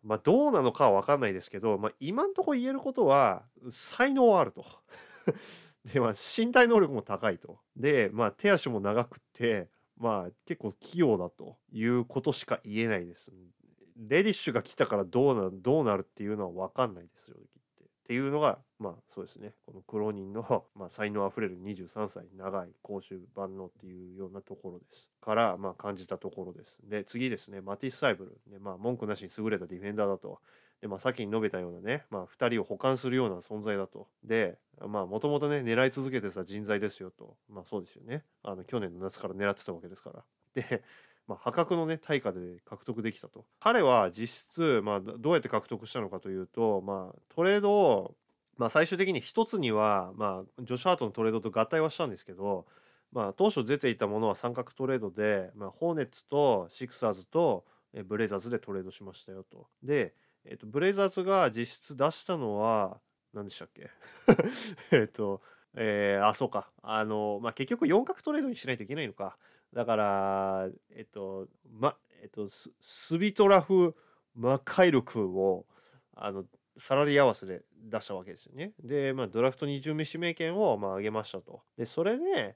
[0.03, 4.65] まあ、どうなのかは分かんないですけど、まあ、今んとこ言えることは才能はあると。
[5.93, 7.59] で、まあ、身体能力も高いと。
[7.75, 13.31] で、まあ、手足も長くて、まあ、結構器用だということしか言えないです。
[13.95, 17.37] レディッシュが来たからどうなどうなるっていうのは分かんないですよ。
[18.03, 19.53] っていうのがまあそうですね。
[19.65, 26.77] この苦労人の、 まあ、才能あふれる23歳長い攻守万能っていうようなところですからまあ感じたところです。
[26.83, 27.61] で次ですね。
[27.61, 30.41] マティス・サイブル、ねまあ、文句なしに優れたディフェンダーだと。
[30.81, 34.09] でまあ先に述べたようなね、まあ、2人を補完するような存在だと。
[34.21, 37.37] でまあもともとね狙い続けてた人材ですよと。
[37.47, 38.25] まあそうですよね。
[38.41, 40.25] あの去年の夏から狙ってたわけですから。
[40.55, 40.83] で
[41.27, 43.45] まあ、破格のね対価で獲得できたと。
[43.59, 48.15] 彼は実質、まあ、どうやって獲得したのかというと、まあ、トレードを、
[48.57, 52.65] まあ、最終的に一つには、まあ、ジョシュ・ハートのトレードと合体はしたんですけど、
[53.11, 57.65] まあ、当初出ていたものは三角トレードで、まあ、ホーネッツとシクサーズと
[58.05, 59.67] ブレイザーズでトレードしましたよと。
[59.83, 60.13] で、
[60.45, 62.99] えっと、ブレイザーズが実質出したのは
[63.33, 63.89] 何でしたっけ？
[64.91, 65.41] えっと
[65.75, 66.69] えー、あそうか。
[66.81, 69.37] あの、まあ、結局4角トレードにしないといけないのか。
[69.73, 71.47] だからえっと
[71.79, 73.95] まえっとスビトラフ・
[74.35, 75.65] マカイルクを
[76.15, 76.45] あの
[76.77, 78.73] サラリー合わせで出したわけですよね。
[78.83, 81.61] で、まあ、ドラフト2巡目指名権をまあ上げましたと。
[81.77, 82.55] で、それで、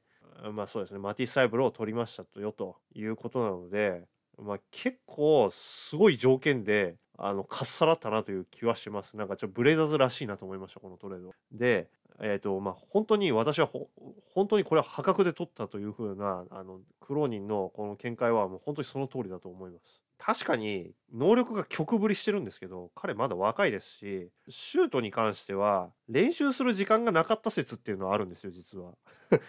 [0.52, 4.08] まあそうですね、マティス・サイブルを取りましたとよということなので、
[4.38, 9.18] まあ、結構すごい条件であのかっさらったなという気はします。
[9.18, 11.34] なんかちょっとブレイザーズらしいなと思いました、このトレード。
[11.52, 11.90] で、
[12.20, 13.70] え、ー、とまあ本当に私は
[14.34, 20.02] 本当にこれは破格で取ったというふうなあのクローニンのこの見解はもう本当にその通りだと思います。
[20.18, 28.94] 確かに能力が極ぶりしてるんですけど彼まだ若いですしシュートに関しては練習する時間がなかった説っていうのはあるんですよ実は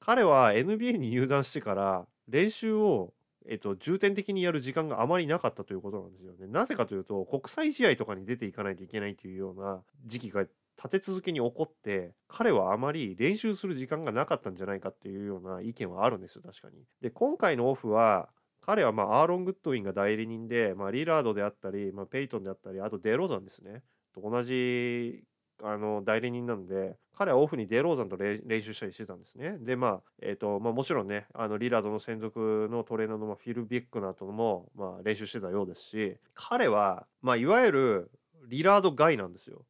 [0.00, 3.12] 彼は NBA に入団してから練習を
[3.46, 6.46] えっと、重点的にやる時間があまりなかったということなんですよね。
[6.46, 10.46] なぜかというと、国際試合とかに出ていかないといけないというような時期が
[10.76, 16.82] 立て続けに起こって、彼はあまり練習する時間がなかったんじゃないかっていうような意見はあるんですよ、確かに。
[17.00, 18.28] で、今回のオフは、
[18.60, 23.82] 彼はまあアーロン・グッドウィンが代理人で、まあ、リラードであったり、まあ、ペイトンであったり、あとデローザンですね。
[24.14, 25.24] と同じ
[25.62, 29.56] あの代理人なので彼はオフにデローザンと練習したりしてたんですね。
[29.60, 38.10] でまあえ、ー、とまあもちろんねあのリラードの専属のトレーナーの、まあ、フィル・ビッグナーとも、まあ、練習してたようですし彼は、まあ、いわゆる
[38.48, 39.64] リラード外なんですよ。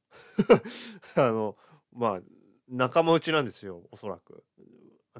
[1.16, 1.56] あの
[1.92, 2.20] まあ
[2.68, 4.44] 仲間内なんですよおそらく。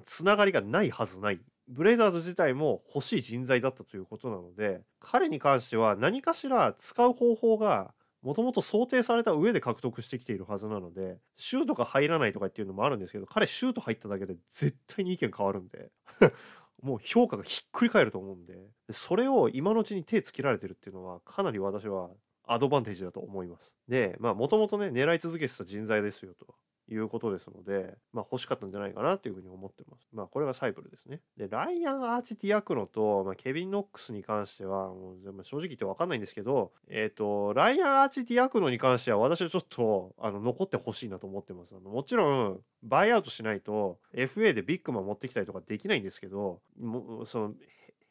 [0.05, 1.41] つながりがないはずない。
[1.69, 15.91] ブレイザーズ自体も欲しい人材だったということなので彼に関しては何かしら使う方法がもともと想定された上で獲得してきているはずなのでシュートが入らないとかっていうのもあるんですけど彼シュート入っただけで絶対に意見変わるんで
[16.83, 18.59] もう評価がひっくり返ると思うんで
[18.91, 22.11] それを今のうちに手つけられてるっていうのはかなり私は
[22.47, 26.55] アドバンテージだと思いますでまあもともとね狙い続けてた人材ですよと
[26.89, 30.07] いうことですので、まあ、欲しかったんじゃないかなというふうに思ってます。
[30.13, 31.21] まあ、これがサイプルですね。
[31.37, 41.75] で、ライアン・アーチティアクノと、まあ、ケビン・ノックスに関しては、もう正直言って分かんないんですけど、えっ、ー、と、ライアン・アーチティアクノに関しては、私はちょっと、あの、残ってほしいなと思ってます。
[41.75, 47.55] あのもちろん、バイアウトしないと、FA でビッグマン持ってきたりとかできないんですけど、もうその、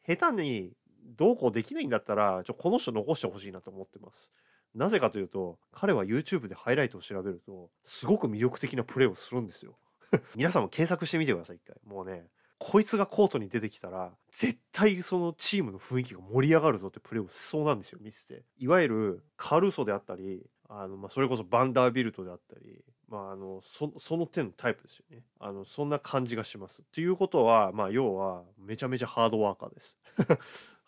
[0.04, 0.72] 下手に
[1.04, 4.32] どうこうできないんだったら、ちょこの人残してほしいなと思ってます。
[4.74, 9.76] なぜかというと彼は YouTube でハイライトを調べるとすごく魅力的なプレーをするんですよ。
[10.36, 11.76] 皆さんも検索してみてください一回。
[11.84, 12.28] もうね
[12.58, 18.44] こいつがコートに出てきたら絶対そのチームの雰囲気が盛り上がるぞってプレーをしそうなんですよ見てて。
[18.58, 25.22] いわゆるカルーソであったりあのまあそれこそバンダービルトであったりまあ、あのそその手のタイプですよね。
[25.38, 26.82] あのそんな感じがします。
[26.92, 29.98] ということはまあ要はめちゃめちゃハードワーカーです。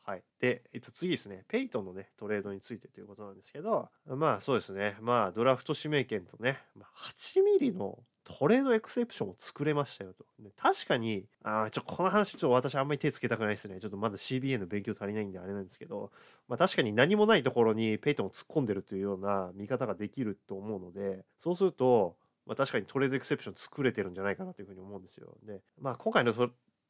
[0.06, 0.22] はい。
[0.38, 10.24] で、えっと、次ですね、ペイトンのね、トレードについてということなんですけど、まあそうですね、まあドラフト指名権とね、8ミリのトレードエクセプションを作れましたよと。
[10.38, 13.80] で確かに、あちょこの話、ちょっと私あんまり手つけたくないですね。
[13.80, 16.12] ちょっとまだ CBA の勉強足りないんであれなんですけど、
[16.46, 25.36] まあ確かに何もないところにペイトンを突っ込んでるというような見方ができると思うので、そうすると、まあ、確かにトレードエクセプション作れてるんじゃないかなというふうに思うんですよ。
[25.44, 26.32] で、まあ今回の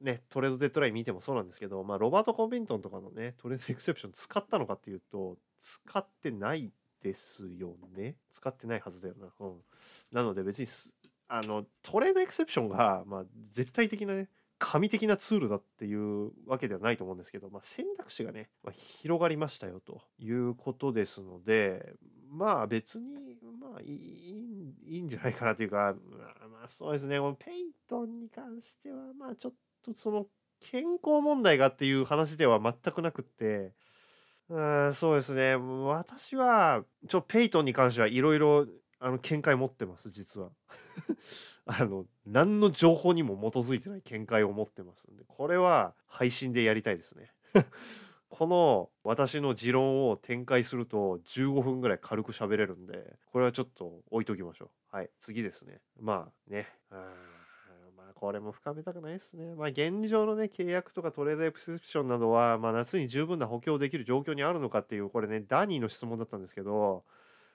[0.00, 6.70] ね、トレードデッドライン見てもそうなんですけど、まあ、ロバート・コンビントンとかのね、トレードエクセプション使ったのかっていうと、使ってない
[7.02, 8.16] ですよね。
[8.30, 9.28] 使ってないはずだよな。
[9.40, 9.56] うん。
[10.12, 10.66] なので別に、
[11.28, 14.28] あの、トレードエクセプションが、まあ、絶対的なね、
[14.58, 21.94] 神的なツールだっていうわけではないと思うんですけど、まあ、選択肢がね、まあ、広がりましたよということですので、
[22.30, 25.94] まあ別に、まあいいいいんじゃないかなというか、
[26.50, 29.58] まあそうですね、このペイトンに関しては、まあちょっと
[29.94, 30.26] とその
[30.60, 33.72] 健康問題がっていう話では全くなくって、
[34.48, 35.56] うんそうですね。
[35.56, 38.66] 私はちょペイトンに関してはいろいろ
[39.00, 40.50] あの見解持ってます実は。
[41.66, 47.32] あの何の情報にも基づいてない見解を持ってますんでこれは配信でやりたいですね。
[48.28, 54.96] この私の持論を展開すると15分ぐらい軽く喋れるんでこれはちょっと置いときましょう。
[54.96, 55.80] はい次ですね。
[55.98, 56.68] まあね。
[56.90, 57.35] うん。
[58.18, 59.54] これも深めたくないですね。
[59.54, 67.04] まあ、現状のね、契約とかトレードエクセプションなどは、まあ、夏に十分な補強できる状況にあるのかっていう、これね、ダニーの質問だったんですけど、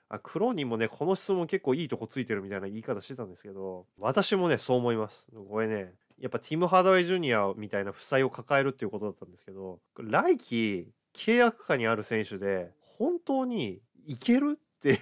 [0.08, 5.26] あクローニンもね、この質問結構いいとこついてるみたいな言い方してたんですけど、私もね、そう思います。
[5.48, 14.98] これね、やっぱティム・ハードウェイ・ジュニアみたいな負債を抱えるっていうことだったんですけど来季契約下にある選手で本当にいけるっていう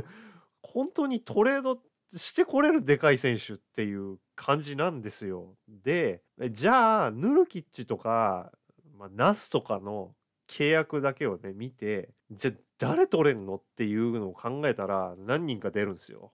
[0.62, 1.78] 本当にトレード
[2.14, 5.54] してこれるでかい選手っていう感じなんですよ。
[5.68, 8.52] でじゃあヌルキッチとか、
[8.98, 10.14] まあ、ナスとかの
[10.48, 16.32] 契約だけをね見てじゃあ誰取れんのっていうのを考えたら何人か出るんですよ。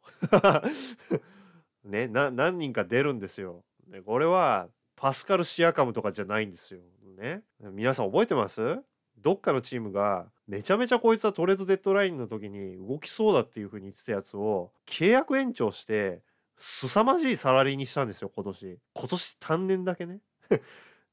[1.84, 3.64] ね何人か出るんですよ。
[3.88, 6.80] でこれはパスカル・シアカムとかじゃないんですよ。
[7.16, 8.78] ね皆さん覚えてます？
[9.18, 16.22] どっかのチームがめちゃめちゃこいつはトレードデッドラインの時に動きそうだっていう風に言ってたやつを契約延長して
[16.62, 18.78] 凄まじいサラリーにしたんですよ今年。
[18.94, 20.20] 今年単年だけね。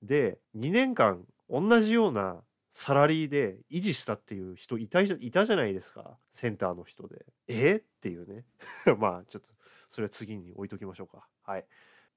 [0.03, 2.43] で2年間同じような
[2.73, 6.19] サラリーで維持したっていう人いたいたじゃないですか。
[6.33, 7.25] センターの人で。
[7.47, 7.77] え？
[7.77, 8.45] っていうね。
[8.99, 9.49] まあちょっと
[9.87, 11.25] それは次に置いときましょうか。
[11.43, 11.65] はい。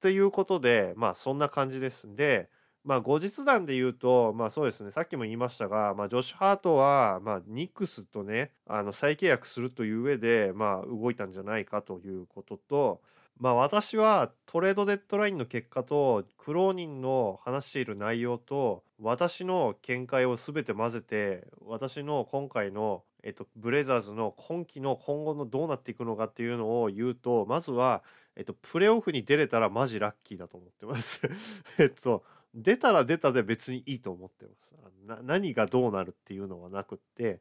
[0.01, 2.09] ということでまあそんな感じです。
[2.09, 2.51] んで
[2.83, 13.03] まあ、後日談で言うと、まあそうですね、さっきも言いましたが、まあ、ジョシュ・ハートは、まあ、ニックスとね、あの再契約するという上で、まあ、動いたんじゃないかということと、
[13.41, 28.03] まあ、私はトレードデッドラインの結果と、クローニンの話している内容と、私の見解を全て混ぜて、私の今回の、えっと、ブレザーズの今季の今後のどうなっていくのかっていうのを言うと、まずは、
[28.37, 31.23] えっと、プレーオフに出れたらマジラッキーだと思ってます。
[31.81, 32.23] えっと、
[32.55, 34.75] 出たら出たで別にいいと思ってます。
[35.07, 37.41] な何がどうなるっていうのはなくって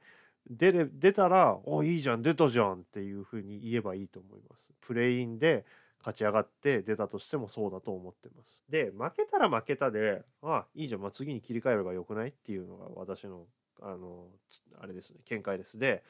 [0.50, 4.70] 出れ出たら「おいいじゃん出たじゃん」っていうふうに言えばいいと思います。
[4.82, 5.66] プレインで
[6.00, 8.64] 勝ち上がって出たとしてもそうだと思ってます。
[8.70, 13.48] で負けたら負けたで「ああいいじゃん、まあ、次に切り替えればよくない?」っていうのが私の
[13.82, 14.28] あの
[14.80, 15.78] あれですね見解です。
[15.78, 16.04] で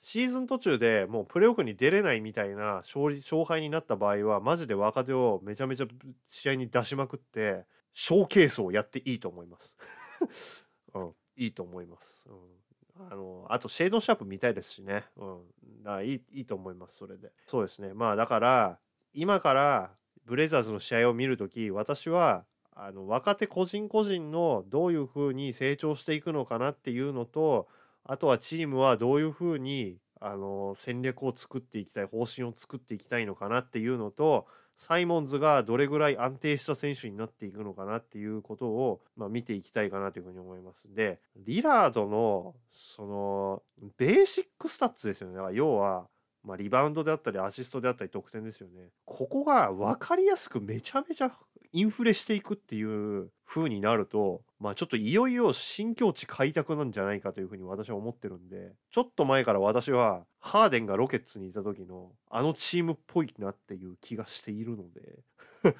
[0.00, 5.86] シーズン途中でもうプレーオフに出れないみたいな勝利勝敗になった場合はマジで若手をめちゃめちゃ
[6.26, 7.64] 試合に出しまくって
[7.94, 9.74] ショーケースをやっていいと思います。
[10.94, 12.28] うん、いいと思います。
[12.28, 15.04] うん、あのあとシェードシャープ見たいですしね。
[15.16, 17.32] うん、だいいいいと思いますそれで。
[17.46, 17.94] そうですね。
[17.94, 18.78] まあだから
[19.14, 19.90] 今から
[20.26, 22.44] ブレザーズの試合を見るとき私は
[22.74, 27.68] あの若手個人個人のどういうふうに成長していくのかなっていうのと
[28.04, 34.46] あとはチームはどういうふうにあの戦略を作っていきたい方針を作っていきたいのかなっていうのと
[34.76, 40.92] サイモンズがどれぐらい安定した選手になっていくのかなっていうことを、まあ、見ていきたいかなというふうに思います。
[40.92, 43.62] で、リラードのその
[43.96, 45.56] ベーシックスタッツですよね。
[45.56, 46.08] 要は、
[46.44, 48.90] まあ、リバウンドであったりアシストであったり得点ですよね。
[49.06, 51.32] ここが分かりやすくめちゃめちゃ
[51.72, 65.74] インフレしていくっていう風になると、まあちょっといよいよ新境地開拓なんじゃないかというふうに私は思ってるんで、ちょっと前から私はハーデンがロケッツにいた時のあのチームっぽいなっていう気がしているので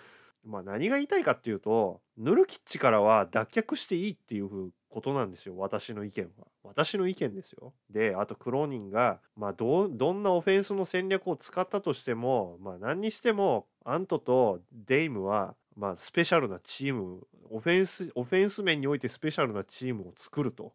[0.44, 6.46] まあ何が言いたいかっていうと、ヌルキッチからは脱却していいっていうことなんですよ、私の意見は。
[6.62, 7.72] 私の意見ですよ。
[7.90, 20.72] で、あとクローニンが、まあど、どんなオフェンスの戦略を使ったとしても、まあ何にしても、アントとデイムはまあ、スペシャルなチームオフェンスオフェンス面においてスペシャルなチームを作ると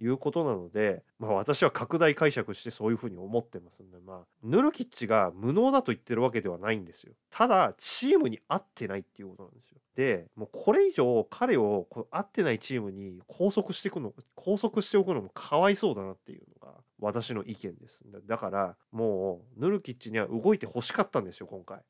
[0.00, 7.12] いうことなので、まあ、私は拡大解釈してそういうふうに思ってますんで、まあ、ヌルキッチが無能だと言ってるわけではないんですよ。
[7.30, 9.78] ただチームに合ってないっていうことなんですよ。
[9.94, 18.02] でもうこれ以上彼をこ合ってないチームに拘束していくの拘束しておくのもかわいそうだなっていうのが私の意見です。
[18.26, 21.82] だからもうヌルキッチには動いてほしかったんですよ今回。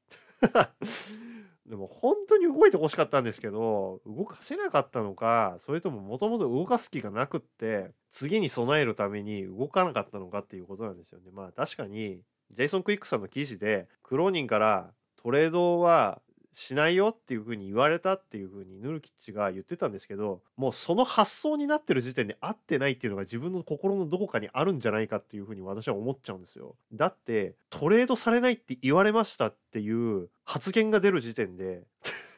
[1.69, 11.31] でも本当に動いてほしかったんですけど動かせなかったのかそれとももともと動かす気がなくって次に備えるために動かなかったのかっていうことなんですよね。
[11.33, 16.21] まあ確かにジェイソン・クイックさんの記事でクローニンからトレードは
[16.55, 26.77] しないよっていうふうに言われたっていうふうにヌルキッチが言ってたんですけどもうその発想になってる時点で合ってないっていうのが自分の心のどこかにあるんじゃないかっていうふうに私は思っちゃうんですよ。
[26.93, 31.83] だってトレードされないって言われましたっていう発言が出る時点で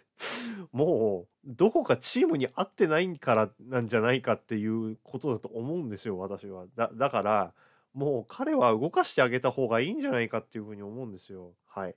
[0.72, 6.66] もうどこかチームに合ってないからなんじゃないかっていうことだと思うんですよ私は。
[6.74, 7.54] だだから
[7.92, 11.52] もう彼は動かしてあげた方がいいんじゃないかっていうふうに思うんですよ。
[11.66, 11.94] はい。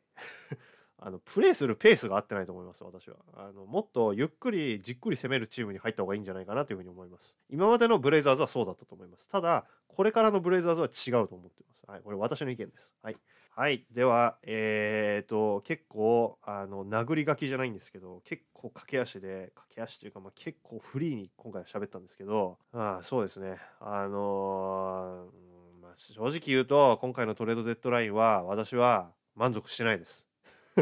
[1.02, 3.16] あのプレーするペースが合ってないと思います私は。
[3.36, 7.38] あのもっとゆっくりじっくり攻めるチームに入った方がいいんじゃないかなというふうに思います。
[7.50, 9.30] 今までのブレイザーズはそうだったと思います。
[9.30, 11.84] ただこれからのブレイザーズは違うと思ってます。
[11.88, 12.94] はいこれ私の意見です。
[13.02, 13.18] はい。
[13.56, 23.58] はいではえっ、と結構あの殴り書きじゃないんですけど結構駆け足で駆け足というか、まあ、結構フリーに今回は喋ったんですけどあそうですね。
[23.80, 30.29] あのー、まあ、正直言うと今回のトレードデッドラインは私は満足してないです。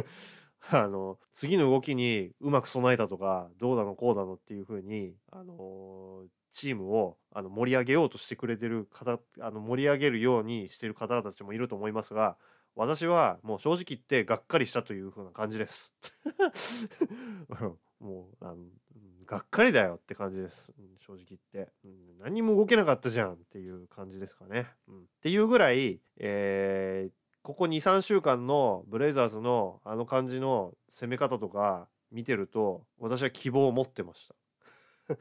[0.70, 12.38] あの次の動きにうまく備えたとかどうだのこうだのっていう風にあのチームをあの盛り上げようとしてくれてる方あの盛り上げるようにしてる方たちもいると思いますが
[12.76, 15.96] 私はもう正直言ってがっかりしたという風な感じです。
[18.00, 18.58] もうあの
[19.28, 27.12] がっかりだよって感じです、うん、正直言って、うん、何にも動けなかったじゃんっていう感じですかね、うん、っていうぐらい、えー、
[27.48, 34.28] ここ23週間のブレイザーズのあの感じの攻め方とか見てると私は希望を持ってまし
[35.08, 35.16] た。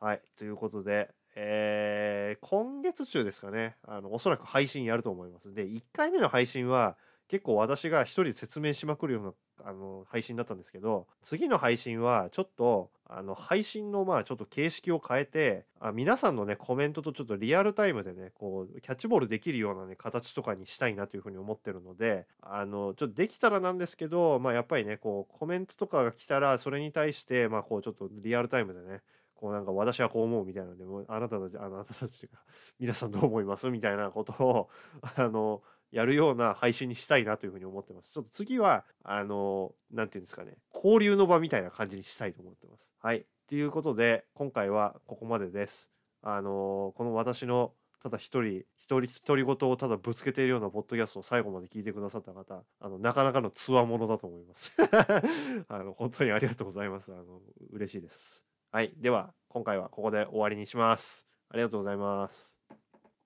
[0.00, 3.76] はいということでえー、今月中ですかね。
[3.82, 5.52] あのおそらく配信やると思います。
[5.52, 6.96] で1回目の配信は
[7.28, 9.24] 結構私が一人で説明しまくるよう
[9.60, 29.00] なあの配信だったんですけど次の配信はちょっとあの配信のまあちょっと形式を変えてあ皆さんのねコメントとちょっとリアルタイムでねこうキャッチボールできるようなね形とかにしたいなというふうに思ってるのであのちょっとできたらなんですけどまあやっぱりねこうコメントとかが来たらそれに対してまあこうちょっとリアルタイムでね
[29.34, 32.38] こうなんか私はこう思うみたいなのでもあなたたちあなたたちが
[32.78, 33.70] 皆さんどう思います？
[33.70, 34.68] みたいなことを
[35.16, 38.12] あのやるような配信にしたいなというふうに思ってます。
[38.12, 42.92] ちょっと次は、あの、なんていうんですかね、交流の場みたいな感じにしたいと思ってます。
[43.00, 43.26] はい。
[43.48, 45.92] ということで、今回はここまでです。
[46.22, 47.72] あの、この私の
[48.02, 54.72] ただ一人、一人独り言をただぶつけているようなポッドキャストを最後まで聞いてくださった方、あの、なかなかのつわものだと思います。
[55.68, 57.12] あの、本当にありがとうございます。
[57.12, 58.46] あの、嬉しいです。
[58.72, 58.94] はい。
[58.96, 61.28] では、今回はここで終わりにします。
[61.50, 62.59] ありがとうございます。